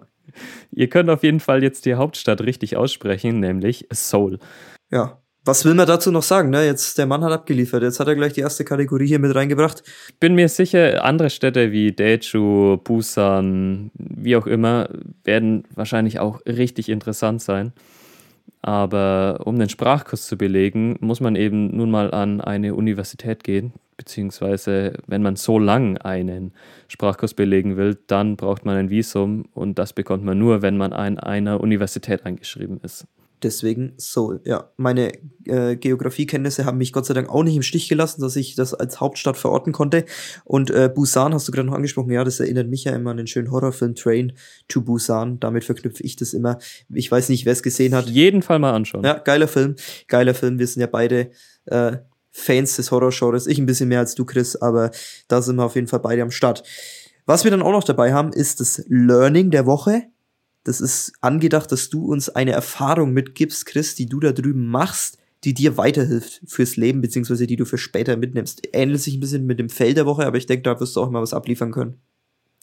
[0.72, 4.40] Ihr könnt auf jeden Fall jetzt die Hauptstadt richtig aussprechen, nämlich Seoul.
[4.92, 6.50] Ja, was will man dazu noch sagen?
[6.50, 6.66] Ne?
[6.66, 7.84] Jetzt der Mann hat abgeliefert.
[7.84, 9.84] Jetzt hat er gleich die erste Kategorie hier mit reingebracht.
[10.20, 14.90] Bin mir sicher, andere Städte wie Daeju, Busan, wie auch immer,
[15.24, 17.74] werden wahrscheinlich auch richtig interessant sein.
[18.62, 23.74] Aber um den Sprachkurs zu belegen, muss man eben nun mal an eine Universität gehen.
[24.04, 26.52] Beziehungsweise, wenn man so lang einen
[26.90, 30.92] Sprachkurs belegen will, dann braucht man ein Visum und das bekommt man nur, wenn man
[30.92, 33.08] an einer Universität eingeschrieben ist.
[33.42, 34.42] Deswegen Seoul.
[34.44, 35.14] Ja, meine
[35.46, 38.74] äh, Geografiekenntnisse haben mich Gott sei Dank auch nicht im Stich gelassen, dass ich das
[38.74, 40.04] als Hauptstadt verorten konnte.
[40.44, 42.12] Und äh, Busan hast du gerade noch angesprochen.
[42.12, 44.34] Ja, das erinnert mich ja immer an den schönen Horrorfilm Train
[44.68, 45.40] to Busan.
[45.40, 46.58] Damit verknüpfe ich das immer.
[46.94, 48.10] Ich weiß nicht, wer es gesehen hat.
[48.10, 49.06] Jeden Fall mal anschauen.
[49.06, 49.76] Ja, geiler Film.
[50.10, 50.60] Geiler Film.
[50.60, 51.32] Wir sind ja beide
[51.66, 51.98] äh,
[52.34, 53.48] Fans des Horror-Genres.
[53.48, 54.92] Ich ein bisschen mehr als du, Chris, aber
[55.30, 56.64] da sind wir auf jeden Fall beide am Start.
[57.26, 60.04] Was wir dann auch noch dabei haben, ist das Learning der Woche.
[60.66, 65.20] Das ist angedacht, dass du uns eine Erfahrung mitgibst, Chris, die du da drüben machst,
[65.44, 68.68] die dir weiterhilft fürs Leben, beziehungsweise die du für später mitnimmst.
[68.74, 71.02] Ähnelt sich ein bisschen mit dem Fell der Woche, aber ich denke, da wirst du
[71.02, 72.00] auch mal was abliefern können.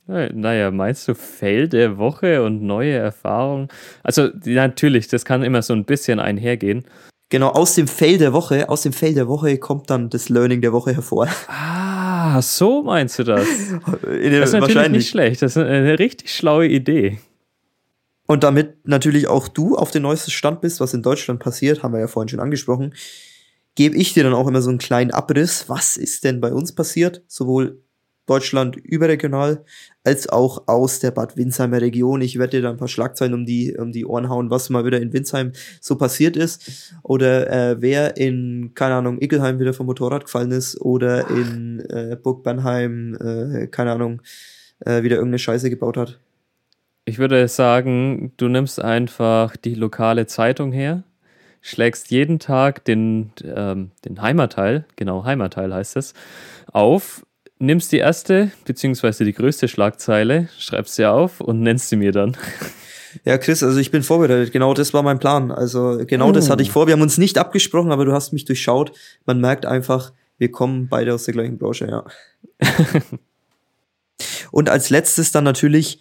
[0.06, 3.68] Naja, meinst du Fail der Woche und neue Erfahrungen?
[4.02, 6.84] Also natürlich, das kann immer so ein bisschen einhergehen.
[7.30, 10.60] Genau, aus dem Fail der Woche, aus dem Fail der Woche kommt dann das Learning
[10.60, 11.28] der Woche hervor.
[11.46, 13.46] Ah, so meinst du das?
[14.02, 15.40] das ist natürlich nicht schlecht.
[15.40, 17.20] Das ist eine richtig schlaue Idee.
[18.26, 21.94] Und damit natürlich auch du auf den neuesten Stand bist, was in Deutschland passiert, haben
[21.94, 22.94] wir ja vorhin schon angesprochen,
[23.76, 26.74] gebe ich dir dann auch immer so einen kleinen Abriss, was ist denn bei uns
[26.74, 27.80] passiert, sowohl
[28.26, 29.64] Deutschland überregional
[30.04, 32.22] als auch aus der Bad Winsheimer Region.
[32.22, 34.84] Ich werde dir da ein paar Schlagzeilen um die, um die Ohren hauen, was mal
[34.84, 36.94] wieder in Winsheim so passiert ist.
[37.02, 42.16] Oder äh, wer in, keine Ahnung, Ickelheim wieder vom Motorrad gefallen ist oder in äh,
[42.20, 44.22] Burg Bernheim, äh, keine Ahnung,
[44.80, 46.18] äh, wieder irgendeine Scheiße gebaut hat.
[47.04, 51.02] Ich würde sagen, du nimmst einfach die lokale Zeitung her,
[51.60, 56.14] schlägst jeden Tag den, ähm, den Heimatteil, genau Heimatteil heißt es,
[56.72, 57.26] auf,
[57.60, 62.36] nimmst die erste beziehungsweise die größte Schlagzeile, schreibst sie auf und nennst sie mir dann.
[63.24, 64.52] Ja, Chris, also ich bin vorbereitet.
[64.52, 65.50] Genau das war mein Plan.
[65.50, 66.32] Also genau oh.
[66.32, 66.86] das hatte ich vor.
[66.86, 68.92] Wir haben uns nicht abgesprochen, aber du hast mich durchschaut.
[69.26, 72.04] Man merkt einfach, wir kommen beide aus der gleichen Branche, ja.
[74.52, 76.00] und als letztes dann natürlich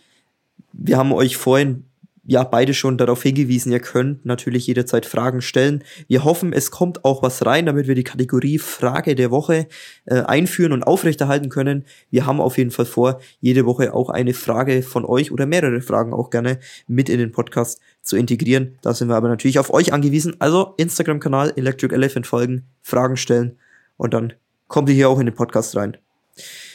[0.74, 1.86] wir haben euch vorhin
[2.30, 5.84] ja beide schon darauf hingewiesen, ihr könnt natürlich jederzeit Fragen stellen.
[6.08, 9.68] Wir hoffen, es kommt auch was rein, damit wir die Kategorie Frage der Woche
[10.06, 11.86] äh, einführen und aufrechterhalten können.
[12.12, 15.82] Wir haben auf jeden Fall vor, jede Woche auch eine Frage von euch oder mehrere
[15.82, 18.78] Fragen auch gerne mit in den Podcast zu integrieren.
[18.84, 20.36] Da sind wir aber natürlich auf euch angewiesen.
[20.38, 23.58] Also Instagram-Kanal Electric Elephant folgen, Fragen stellen
[23.98, 24.34] und dann
[24.68, 25.98] kommt ihr hier auch in den Podcast rein.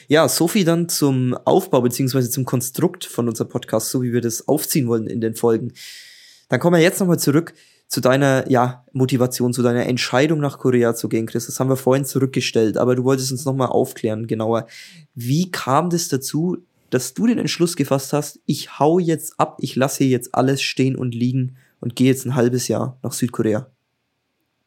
[0.08, 4.48] Ja, so dann zum Aufbau beziehungsweise zum Konstrukt von unserem Podcast, so wie wir das
[4.48, 5.72] aufziehen wollen in den Folgen.
[6.48, 7.54] Dann kommen wir jetzt nochmal zurück
[7.88, 11.46] zu deiner ja, Motivation, zu deiner Entscheidung nach Korea zu gehen, Chris.
[11.46, 14.66] Das haben wir vorhin zurückgestellt, aber du wolltest uns nochmal aufklären, genauer.
[15.14, 16.58] Wie kam das dazu,
[16.90, 20.62] dass du den Entschluss gefasst hast, ich hau jetzt ab, ich lasse hier jetzt alles
[20.62, 23.68] stehen und liegen und gehe jetzt ein halbes Jahr nach Südkorea?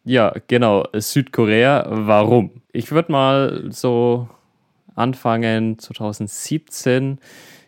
[0.03, 1.85] Ja, genau, Südkorea.
[1.89, 2.61] Warum?
[2.71, 4.29] Ich würde mal so
[4.97, 7.19] anfangen 2017.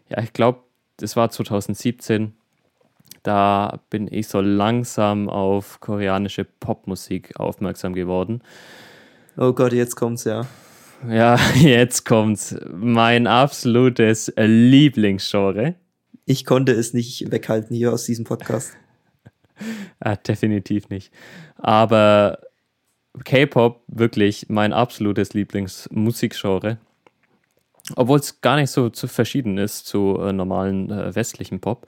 [0.10, 0.60] Ja, ich glaube,
[0.98, 2.34] das war 2017.
[3.24, 8.42] Da bin ich so langsam auf koreanische Popmusik aufmerksam geworden.
[9.38, 10.46] Oh Gott, jetzt kommt's ja.
[11.08, 12.56] Ja, jetzt kommt's.
[12.72, 15.76] Mein absolutes Lieblingsgenre.
[16.26, 18.74] Ich konnte es nicht weghalten hier aus diesem Podcast.
[20.04, 21.12] ja, definitiv nicht.
[21.58, 22.40] Aber
[23.24, 26.78] K-Pop wirklich mein absolutes Lieblingsmusikgenre
[27.96, 31.88] obwohl es gar nicht so zu verschieden ist zu äh, normalen äh, westlichen Pop.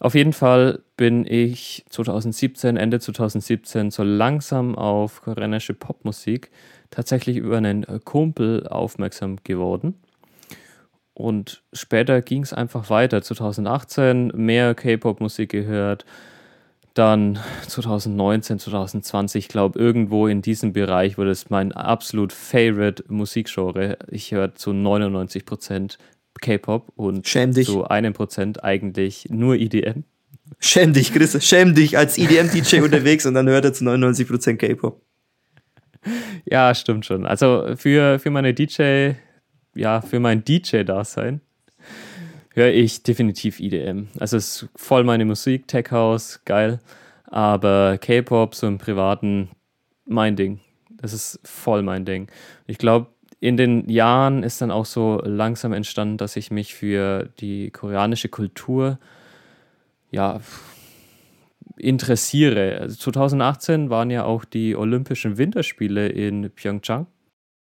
[0.00, 6.50] Auf jeden Fall bin ich 2017, Ende 2017, so langsam auf koreanische Popmusik
[6.90, 9.94] tatsächlich über einen äh, Kumpel aufmerksam geworden.
[11.14, 13.22] Und später ging es einfach weiter.
[13.22, 16.04] 2018 mehr K-Pop-Musik gehört,
[16.94, 23.98] dann 2019, 2020, ich glaube, irgendwo in diesem Bereich wurde es mein absolut favorite Musikgenre.
[24.08, 25.98] Ich höre zu 99%
[26.40, 30.04] K-Pop und zu einem Prozent eigentlich nur EDM.
[30.60, 35.02] Schäm dich, Chris, schäm dich als EDM-DJ unterwegs und dann hört er zu 99% K-Pop.
[36.44, 37.26] Ja, stimmt schon.
[37.26, 39.12] Also für, für meine DJ,
[39.74, 41.40] ja, für mein DJ-Dasein
[42.54, 44.08] höre ich definitiv EDM.
[44.18, 46.80] Also es ist voll meine Musik, Tech House, geil.
[47.26, 49.50] Aber K-Pop, so im Privaten,
[50.06, 50.60] mein Ding.
[50.90, 52.28] Das ist voll mein Ding.
[52.66, 53.08] Ich glaube,
[53.40, 58.28] in den Jahren ist dann auch so langsam entstanden, dass ich mich für die koreanische
[58.28, 58.98] Kultur
[60.10, 60.40] ja
[61.76, 62.78] interessiere.
[62.80, 67.06] Also 2018 waren ja auch die Olympischen Winterspiele in Pyeongchang.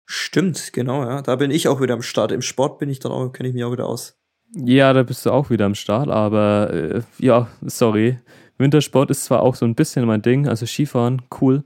[0.07, 1.21] Stimmt, genau, ja.
[1.21, 2.33] Da bin ich auch wieder am Start.
[2.33, 4.18] Im Sport bin ich dann auch, kenne ich mich auch wieder aus.
[4.55, 8.19] Ja, da bist du auch wieder am Start, aber äh, ja, sorry.
[8.57, 11.65] Wintersport ist zwar auch so ein bisschen mein Ding, also Skifahren, cool,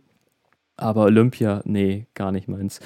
[0.77, 2.81] aber Olympia, nee, gar nicht meins.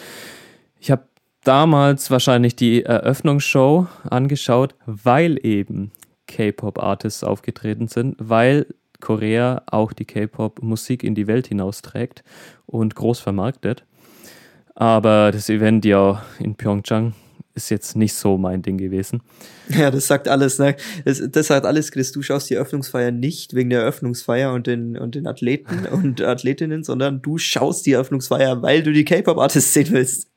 [0.79, 1.05] Ich habe
[1.43, 5.93] damals wahrscheinlich die Eröffnungsshow angeschaut, weil eben
[6.27, 8.67] K-Pop-Artists aufgetreten sind, weil
[9.01, 12.23] Korea auch die K-Pop-Musik in die Welt hinausträgt
[12.67, 13.85] und groß vermarktet.
[14.75, 17.15] Aber das Event ja in Pyeongchang
[17.57, 19.23] ist jetzt nicht so mein Ding gewesen.
[19.69, 20.77] Ja, das sagt alles, ne?
[21.05, 22.13] Das, das sagt alles, Chris.
[22.13, 26.85] Du schaust die Eröffnungsfeier nicht wegen der Eröffnungsfeier und den, und den Athleten und Athletinnen,
[26.85, 30.29] sondern du schaust die Eröffnungsfeier, weil du die K-Pop-Artists sehen willst.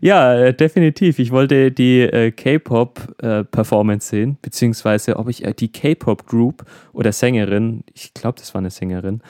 [0.00, 1.18] Ja, äh, definitiv.
[1.18, 7.82] Ich wollte die äh, K-Pop-Performance äh, sehen, beziehungsweise ob ich äh, die K-Pop-Group oder Sängerin,
[7.92, 9.22] ich glaube, das war eine Sängerin,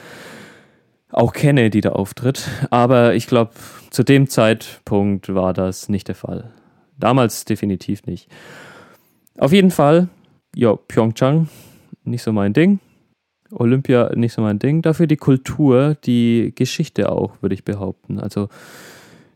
[1.10, 2.48] auch kenne, die da auftritt.
[2.70, 3.52] Aber ich glaube,
[3.90, 6.50] zu dem Zeitpunkt war das nicht der Fall.
[6.98, 8.28] Damals definitiv nicht.
[9.38, 10.08] Auf jeden Fall,
[10.54, 11.48] ja, Pyeongchang,
[12.04, 12.80] nicht so mein Ding.
[13.50, 14.82] Olympia, nicht so mein Ding.
[14.82, 18.18] Dafür die Kultur, die Geschichte auch, würde ich behaupten.
[18.18, 18.48] Also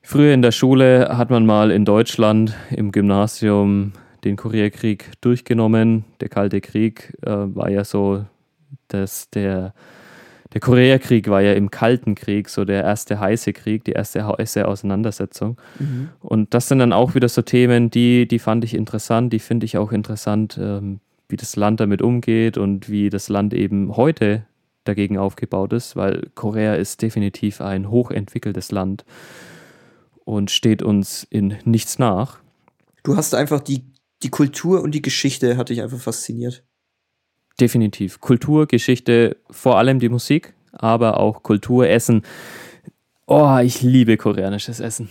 [0.02, 3.92] früher in der Schule hat man mal in Deutschland im Gymnasium
[4.24, 6.04] den Koreakrieg durchgenommen.
[6.20, 8.24] Der Kalte Krieg äh, war ja so,
[8.88, 9.74] dass der
[10.56, 14.66] der Koreakrieg war ja im Kalten Krieg so der erste heiße Krieg, die erste heiße
[14.66, 15.60] Auseinandersetzung.
[15.78, 16.08] Mhm.
[16.20, 19.66] Und das sind dann auch wieder so Themen, die, die fand ich interessant, die finde
[19.66, 24.46] ich auch interessant, ähm, wie das Land damit umgeht und wie das Land eben heute
[24.84, 29.04] dagegen aufgebaut ist, weil Korea ist definitiv ein hochentwickeltes Land
[30.24, 32.38] und steht uns in nichts nach.
[33.02, 33.84] Du hast einfach die,
[34.22, 36.64] die Kultur und die Geschichte hat dich einfach fasziniert.
[37.60, 38.20] Definitiv.
[38.20, 42.22] Kultur, Geschichte, vor allem die Musik, aber auch Kultur, Essen.
[43.26, 45.08] Oh, ich liebe koreanisches Essen.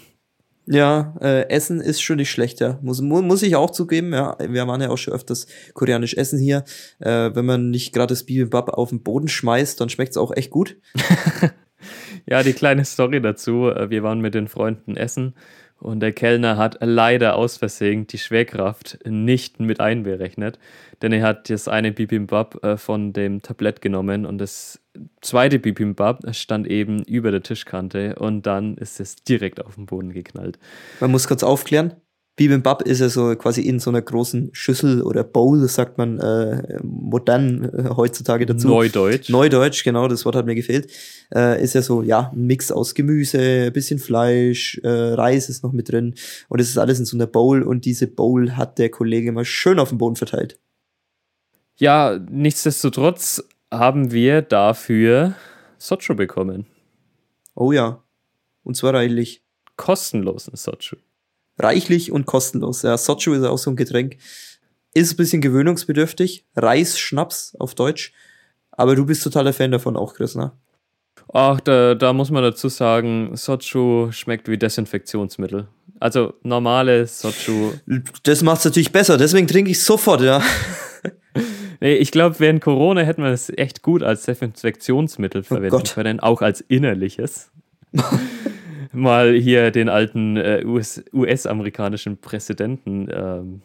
[0.67, 2.79] Ja, äh, Essen ist schon nicht schlecht, ja.
[2.81, 4.35] Muss, muss ich auch zugeben, ja.
[4.39, 6.63] Wir waren ja auch schon öfters koreanisch essen hier.
[6.99, 10.35] Äh, wenn man nicht gerade das Bibimbap auf den Boden schmeißt, dann schmeckt es auch
[10.35, 10.77] echt gut.
[12.25, 13.69] ja, die kleine Story dazu.
[13.69, 15.35] Äh, wir waren mit den Freunden essen
[15.77, 20.57] Und der Kellner hat leider aus Versehen die Schwerkraft nicht mit einberechnet,
[21.01, 24.81] denn er hat das eine Bibimbap äh, von dem Tablett genommen und das
[25.21, 30.13] zweite Bibimbap stand eben über der Tischkante und dann ist es direkt auf den Boden
[30.13, 30.59] geknallt.
[30.99, 31.93] Man muss kurz aufklären.
[32.37, 36.79] Bibimbap ist ja so quasi in so einer großen Schüssel oder Bowl, sagt man äh,
[36.83, 38.67] modern äh, heutzutage dazu.
[38.67, 39.29] Neudeutsch.
[39.29, 40.91] Neudeutsch, genau, das Wort hat mir gefehlt.
[41.33, 45.71] Äh, ist ja so, ja, ein Mix aus Gemüse, bisschen Fleisch, äh, Reis ist noch
[45.71, 46.15] mit drin
[46.49, 49.45] und es ist alles in so einer Bowl und diese Bowl hat der Kollege mal
[49.45, 50.59] schön auf den Boden verteilt.
[51.77, 55.35] Ja, nichtsdestotrotz haben wir dafür
[55.77, 56.65] Socho bekommen.
[57.53, 58.03] Oh ja,
[58.63, 59.41] und zwar reichlich.
[59.77, 60.95] Kostenlosen Socho
[61.57, 62.81] reichlich und kostenlos.
[62.81, 64.17] Ja, Sochu ist auch so ein Getränk.
[64.93, 66.45] Ist ein bisschen gewöhnungsbedürftig.
[66.55, 68.13] Reisschnaps auf Deutsch.
[68.71, 70.51] Aber du bist totaler Fan davon auch, Chris, ne?
[71.33, 75.67] Ach, da, da muss man dazu sagen, Sochu schmeckt wie Desinfektionsmittel.
[75.99, 77.71] Also normale Sochu.
[78.23, 80.41] Das macht's natürlich besser, deswegen trinke ich sofort, ja.
[81.81, 85.93] nee, ich glaube, während Corona hätten wir es echt gut als Desinfektionsmittel oh verwenden oh
[85.93, 87.51] können, auch als innerliches.
[88.95, 93.07] mal hier den alten äh, US-amerikanischen US Präsidenten.
[93.11, 93.61] Ähm.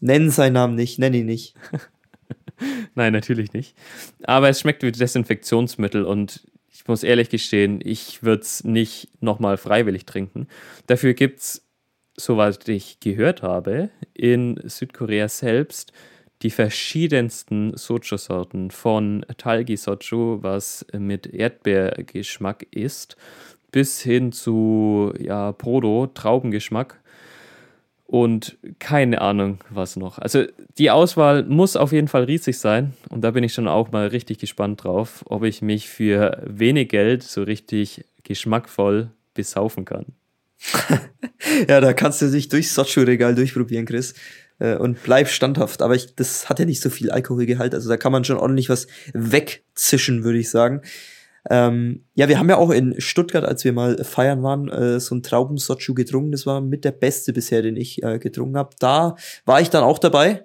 [0.00, 1.54] Nennen seinen Namen nicht, nenn ihn nicht.
[2.94, 3.74] Nein, natürlich nicht.
[4.24, 9.56] Aber es schmeckt wie Desinfektionsmittel und ich muss ehrlich gestehen, ich würde es nicht nochmal
[9.56, 10.46] freiwillig trinken.
[10.86, 11.66] Dafür gibt es,
[12.16, 15.92] soweit ich gehört habe, in Südkorea selbst
[16.46, 23.16] die verschiedensten Soju-Sorten von Talgi Soju, was mit Erdbeergeschmack ist,
[23.72, 27.00] bis hin zu ja, Prodo, Traubengeschmack
[28.06, 30.20] und keine Ahnung, was noch.
[30.20, 30.44] Also
[30.78, 34.06] die Auswahl muss auf jeden Fall riesig sein und da bin ich schon auch mal
[34.06, 40.06] richtig gespannt drauf, ob ich mich für wenig Geld so richtig geschmackvoll besaufen kann.
[41.68, 44.14] ja, da kannst du dich durchs Sochu-Regal durchprobieren, Chris.
[44.58, 45.82] Äh, und bleib standhaft.
[45.82, 47.74] Aber ich, das hat ja nicht so viel Alkoholgehalt.
[47.74, 50.82] Also da kann man schon ordentlich was wegzischen, würde ich sagen.
[51.48, 55.14] Ähm, ja, wir haben ja auch in Stuttgart, als wir mal feiern waren, äh, so
[55.14, 56.32] ein Traubensochu getrunken.
[56.32, 58.70] Das war mit der beste bisher, den ich äh, getrunken habe.
[58.78, 60.44] Da war ich dann auch dabei.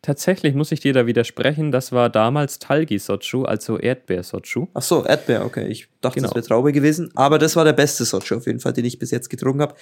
[0.00, 1.72] Tatsächlich muss ich dir da widersprechen.
[1.72, 4.68] Das war damals Talgi-Sochu, also Erdbeer-Sochu.
[4.72, 5.66] Ach so, Erdbeer, okay.
[5.66, 6.28] Ich dachte, genau.
[6.28, 7.10] das wäre Traube gewesen.
[7.16, 9.74] Aber das war der beste Sochu auf jeden Fall, den ich bis jetzt getrunken habe.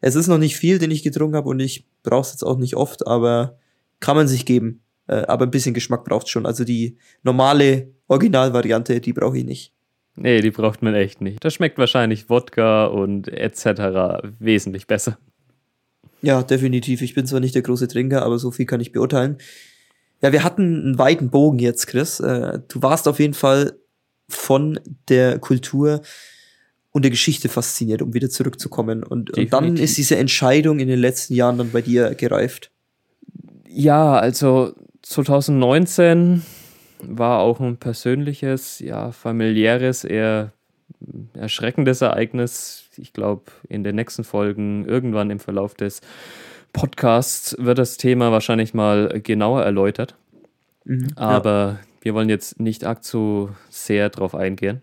[0.00, 2.58] Es ist noch nicht viel, den ich getrunken habe und ich brauche es jetzt auch
[2.58, 3.58] nicht oft, aber
[4.00, 4.82] kann man sich geben.
[5.08, 6.46] Äh, aber ein bisschen Geschmack braucht schon.
[6.46, 9.72] Also die normale Originalvariante, die brauche ich nicht.
[10.16, 11.44] Nee, die braucht man echt nicht.
[11.44, 14.26] Das schmeckt wahrscheinlich Wodka und etc.
[14.38, 15.18] wesentlich besser.
[16.22, 17.02] Ja, definitiv.
[17.02, 19.36] Ich bin zwar nicht der große Trinker, aber so viel kann ich beurteilen.
[20.22, 22.20] Ja, wir hatten einen weiten Bogen jetzt, Chris.
[22.20, 23.78] Äh, du warst auf jeden Fall
[24.28, 26.00] von der Kultur
[26.96, 29.02] und der Geschichte fasziniert, um wieder zurückzukommen.
[29.02, 32.70] Und, und dann ist diese Entscheidung in den letzten Jahren dann bei dir gereift.
[33.68, 36.40] Ja, also 2019
[37.02, 40.52] war auch ein persönliches, ja, familiäres, eher
[41.34, 42.84] erschreckendes Ereignis.
[42.96, 46.00] Ich glaube, in den nächsten Folgen, irgendwann im Verlauf des
[46.72, 50.16] Podcasts, wird das Thema wahrscheinlich mal genauer erläutert.
[50.86, 51.80] Mhm, Aber ja.
[52.00, 54.80] wir wollen jetzt nicht arg zu sehr drauf eingehen,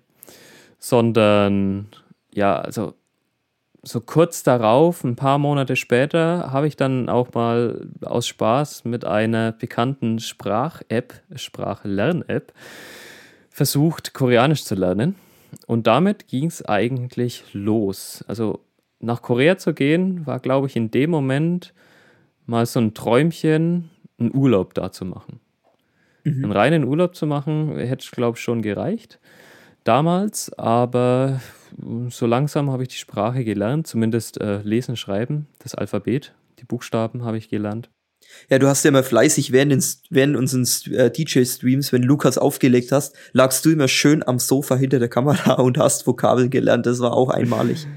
[0.77, 1.87] sondern
[2.35, 2.93] ja, also
[3.83, 9.03] so kurz darauf, ein paar Monate später, habe ich dann auch mal aus Spaß mit
[9.03, 12.53] einer bekannten Sprach-App, Sprachlern-App,
[13.49, 15.15] versucht, Koreanisch zu lernen.
[15.67, 18.23] Und damit ging es eigentlich los.
[18.27, 18.61] Also
[18.99, 21.73] nach Korea zu gehen, war, glaube ich, in dem Moment
[22.45, 25.41] mal so ein Träumchen, einen Urlaub da zu machen.
[26.23, 26.45] Mhm.
[26.45, 29.19] Einen reinen Urlaub zu machen, hätte, glaube ich, schon gereicht
[29.83, 31.41] damals, aber
[32.09, 37.23] so langsam habe ich die Sprache gelernt, zumindest äh, lesen, schreiben, das Alphabet, die Buchstaben
[37.25, 37.89] habe ich gelernt.
[38.49, 42.91] Ja, du hast ja immer fleißig während, den, während unseren äh, DJ-Streams, wenn Lukas aufgelegt
[42.91, 46.85] hast, lagst du immer schön am Sofa hinter der Kamera und hast Vokabeln gelernt.
[46.85, 47.87] Das war auch einmalig.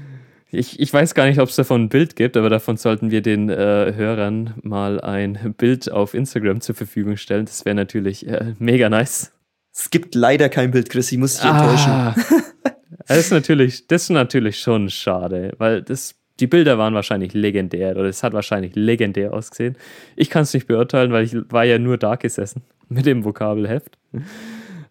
[0.49, 3.21] Ich, ich weiß gar nicht, ob es davon ein Bild gibt, aber davon sollten wir
[3.21, 7.45] den äh, Hörern mal ein Bild auf Instagram zur Verfügung stellen.
[7.45, 9.33] Das wäre natürlich äh, mega nice.
[9.79, 12.43] Es gibt leider kein Bild, Chris, ich muss dich ah, enttäuschen.
[13.07, 17.91] das ist natürlich, das ist natürlich schon schade, weil das, die Bilder waren wahrscheinlich legendär
[17.91, 19.77] oder es hat wahrscheinlich legendär ausgesehen.
[20.15, 23.99] Ich kann es nicht beurteilen, weil ich war ja nur da gesessen mit dem Vokabelheft.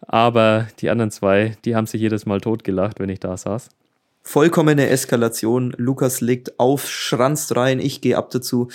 [0.02, 3.70] Aber die anderen zwei, die haben sich jedes Mal totgelacht, wenn ich da saß.
[4.22, 5.74] Vollkommene Eskalation.
[5.78, 8.68] Lukas legt auf, schranzt rein, ich gehe ab dazu.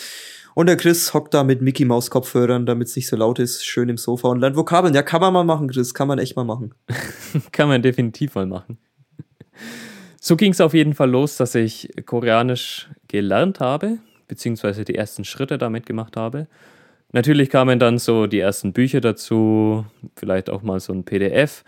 [0.53, 3.65] Und der Chris hockt da mit Mickey Maus Kopfhörern, damit es nicht so laut ist,
[3.65, 4.93] schön im Sofa und lernt Vokabeln.
[4.93, 6.73] Ja, kann man mal machen, Chris, kann man echt mal machen.
[7.51, 8.77] kann man definitiv mal machen.
[10.19, 13.97] So ging es auf jeden Fall los, dass ich Koreanisch gelernt habe,
[14.27, 16.47] beziehungsweise die ersten Schritte damit gemacht habe.
[17.13, 19.85] Natürlich kamen dann so die ersten Bücher dazu,
[20.15, 21.63] vielleicht auch mal so ein PDF,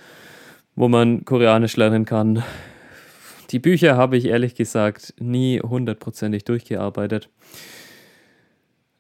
[0.76, 2.44] wo man Koreanisch lernen kann.
[3.50, 7.30] Die Bücher habe ich ehrlich gesagt nie hundertprozentig durchgearbeitet.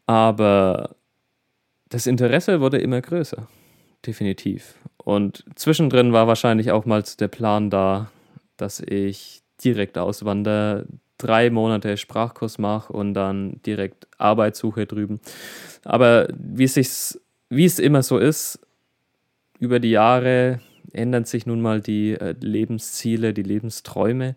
[0.05, 0.95] Aber
[1.89, 3.47] das Interesse wurde immer größer.
[4.05, 4.75] Definitiv.
[4.97, 8.11] Und zwischendrin war wahrscheinlich auch mal der Plan da,
[8.57, 10.87] dass ich direkt auswandere,
[11.17, 15.21] drei Monate Sprachkurs mache und dann direkt Arbeit suche drüben.
[15.85, 18.59] Aber wie es, wie es immer so ist,
[19.59, 20.59] über die Jahre
[20.91, 24.35] ändern sich nun mal die äh, Lebensziele, die Lebensträume.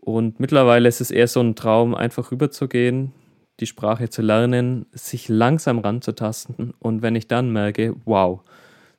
[0.00, 3.12] Und mittlerweile ist es eher so ein Traum, einfach rüberzugehen,
[3.60, 6.74] die Sprache zu lernen, sich langsam ranzutasten.
[6.78, 8.40] Und wenn ich dann merke, wow,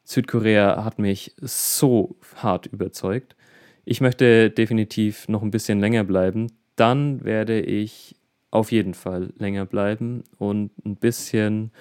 [0.03, 3.35] Südkorea hat mich so hart überzeugt,
[3.83, 8.15] ich möchte definitiv noch ein bisschen länger bleiben, dann werde ich
[8.51, 11.71] auf jeden Fall länger bleiben und ein bisschen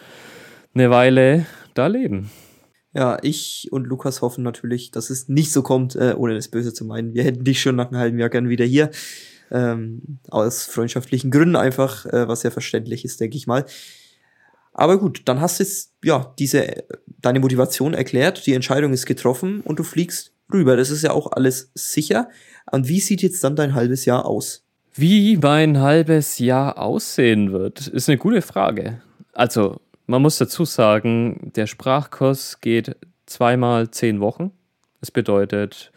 [0.75, 2.31] eine Weile da leben.
[2.93, 6.73] Ja, ich und Lukas hoffen natürlich, dass es nicht so kommt, äh, ohne das Böse
[6.73, 7.15] zu meinen.
[7.15, 8.91] Wir hätten dich schon nach einem halben Jahr gern wieder hier.
[9.51, 13.65] Ähm, aus freundschaftlichen Gründen einfach, äh, was ja verständlich ist, denke ich mal.
[14.73, 16.85] Aber gut, dann hast du jetzt, ja, diese,
[17.21, 20.77] deine Motivation erklärt, die Entscheidung ist getroffen und du fliegst rüber.
[20.77, 22.29] Das ist ja auch alles sicher.
[22.71, 24.65] Und wie sieht jetzt dann dein halbes Jahr aus?
[24.95, 29.01] Wie mein halbes Jahr aussehen wird, ist eine gute Frage.
[29.33, 34.53] Also, man muss dazu sagen, der Sprachkurs geht zweimal zehn Wochen.
[35.01, 35.93] Das bedeutet,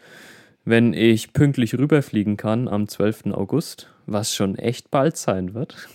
[0.68, 3.32] wenn ich pünktlich rüberfliegen kann am 12.
[3.32, 5.88] August, was schon echt bald sein wird.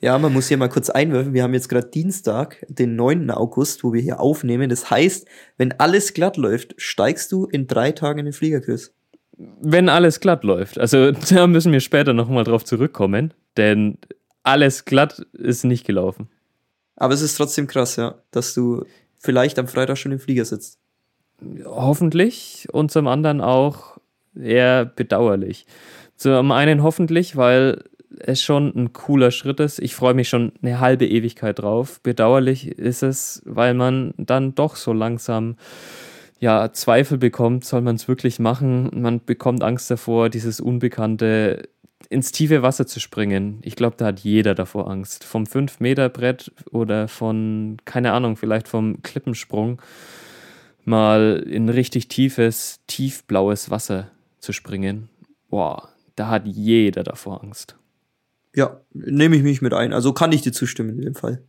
[0.00, 1.32] Ja, man muss hier mal kurz einwerfen.
[1.32, 3.30] Wir haben jetzt gerade Dienstag, den 9.
[3.30, 4.70] August, wo wir hier aufnehmen.
[4.70, 5.26] Das heißt,
[5.56, 8.94] wenn alles glatt läuft, steigst du in drei Tagen in den Fliegerkurs.
[9.36, 10.78] Wenn alles glatt läuft.
[10.78, 13.98] Also da müssen wir später nochmal drauf zurückkommen, denn
[14.42, 16.28] alles glatt ist nicht gelaufen.
[16.94, 18.84] Aber es ist trotzdem krass, ja, dass du
[19.18, 20.78] vielleicht am Freitag schon im Flieger sitzt.
[21.64, 23.99] Hoffentlich und zum anderen auch
[24.34, 25.66] eher bedauerlich.
[26.16, 27.84] Zum einen hoffentlich, weil
[28.18, 29.78] es schon ein cooler Schritt ist.
[29.78, 32.00] Ich freue mich schon eine halbe Ewigkeit drauf.
[32.02, 35.56] Bedauerlich ist es, weil man dann doch so langsam
[36.40, 38.90] ja, Zweifel bekommt, soll man es wirklich machen?
[38.94, 41.68] Man bekommt Angst davor, dieses Unbekannte
[42.08, 43.58] ins tiefe Wasser zu springen.
[43.62, 45.22] Ich glaube, da hat jeder davor Angst.
[45.22, 49.80] Vom 5-Meter-Brett oder von, keine Ahnung, vielleicht vom Klippensprung
[50.84, 54.10] mal in richtig tiefes, tiefblaues Wasser
[54.40, 55.08] zu springen.
[55.48, 57.76] Boah, da hat jeder davor Angst.
[58.54, 59.92] Ja, nehme ich mich mit ein.
[59.92, 61.42] Also kann ich dir zustimmen in dem Fall.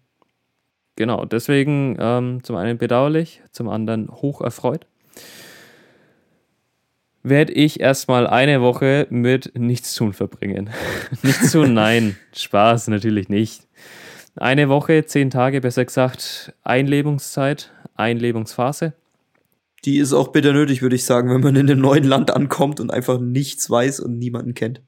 [0.95, 4.85] Genau, deswegen ähm, zum einen bedauerlich, zum anderen hoch erfreut
[7.23, 10.69] werde ich erstmal eine Woche mit Nichtstun verbringen.
[11.23, 13.67] nichts tun, nein, Spaß natürlich nicht.
[14.35, 18.93] Eine Woche, zehn Tage, besser gesagt, Einlebungszeit, Einlebungsphase.
[19.85, 22.79] Die ist auch bitter nötig, würde ich sagen, wenn man in einem neuen Land ankommt
[22.79, 24.81] und einfach nichts weiß und niemanden kennt.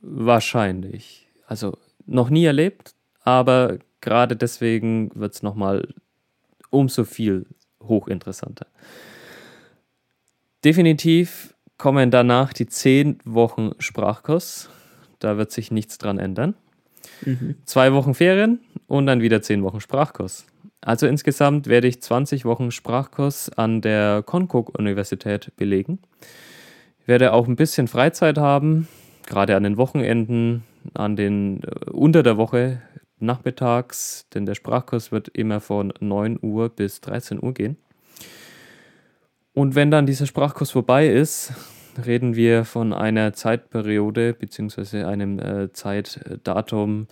[0.00, 1.28] Wahrscheinlich.
[1.46, 5.88] Also noch nie erlebt, aber gerade deswegen wird es nochmal
[6.70, 7.46] umso viel
[7.82, 8.66] hochinteressanter.
[10.64, 14.70] Definitiv kommen danach die zehn Wochen Sprachkurs.
[15.18, 16.54] Da wird sich nichts dran ändern.
[17.24, 17.56] Mhm.
[17.64, 20.46] Zwei Wochen Ferien und dann wieder zehn Wochen Sprachkurs.
[20.84, 26.00] Also insgesamt werde ich 20 Wochen Sprachkurs an der Konkuk-Universität belegen.
[27.00, 28.88] Ich werde auch ein bisschen Freizeit haben,
[29.26, 30.64] gerade an den Wochenenden,
[30.94, 32.82] an den äh, unter der Woche
[33.20, 37.76] nachmittags, denn der Sprachkurs wird immer von 9 Uhr bis 13 Uhr gehen.
[39.54, 41.52] Und wenn dann dieser Sprachkurs vorbei ist,
[42.04, 45.04] reden wir von einer Zeitperiode bzw.
[45.04, 47.06] einem äh, Zeitdatum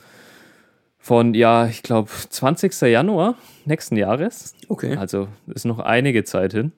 [1.00, 2.78] von, ja, ich glaube, 20.
[2.82, 3.34] Januar
[3.64, 4.54] nächsten Jahres.
[4.68, 4.96] Okay.
[4.96, 6.72] Also ist noch einige Zeit hin.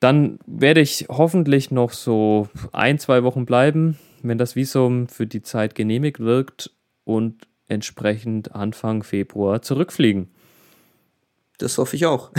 [0.00, 5.42] Dann werde ich hoffentlich noch so ein, zwei Wochen bleiben, wenn das Visum für die
[5.42, 6.70] Zeit genehmigt wirkt
[7.02, 10.28] und entsprechend Anfang Februar zurückfliegen.
[11.58, 12.30] Das hoffe ich auch.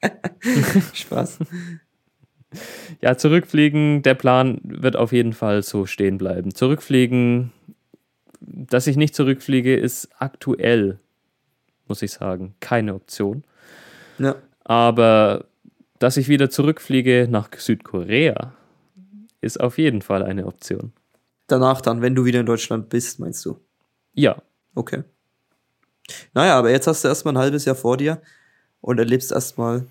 [0.94, 1.40] Spaß.
[3.00, 6.54] Ja, zurückfliegen, der Plan wird auf jeden Fall so stehen bleiben.
[6.54, 7.50] Zurückfliegen,
[8.46, 10.98] dass ich nicht zurückfliege, ist aktuell,
[11.86, 13.44] muss ich sagen, keine Option.
[14.18, 14.36] Ja.
[14.64, 15.46] Aber
[15.98, 18.52] dass ich wieder zurückfliege nach Südkorea,
[19.40, 20.92] ist auf jeden Fall eine Option.
[21.46, 23.58] Danach dann, wenn du wieder in Deutschland bist, meinst du?
[24.14, 24.40] Ja.
[24.74, 25.04] Okay.
[26.34, 28.22] Naja, aber jetzt hast du erstmal ein halbes Jahr vor dir
[28.80, 29.86] und erlebst erstmal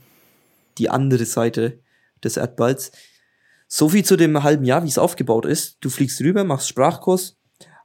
[0.78, 1.80] die andere Seite
[2.24, 2.92] des Erdballs.
[3.68, 5.78] So viel zu dem halben Jahr, wie es aufgebaut ist.
[5.82, 7.38] Du fliegst rüber, machst Sprachkurs,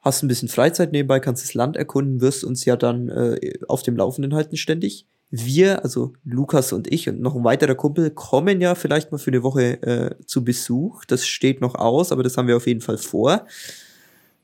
[0.06, 3.82] hast ein bisschen Freizeit nebenbei, kannst das Land erkunden, wirst uns ja dann äh, auf
[3.82, 5.06] dem Laufenden halten ständig.
[5.30, 9.32] Wir, also Lukas und ich und noch ein weiterer Kumpel, kommen ja vielleicht mal für
[9.32, 11.04] eine Woche äh, zu Besuch.
[11.04, 13.46] Das steht noch aus, aber das haben wir auf jeden Fall vor.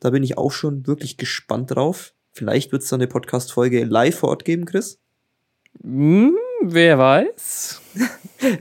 [0.01, 2.13] Da bin ich auch schon wirklich gespannt drauf.
[2.33, 4.99] Vielleicht wird es dann eine Podcast-Folge live vor Ort geben, Chris.
[5.81, 6.35] Hm,
[6.65, 7.81] wer weiß.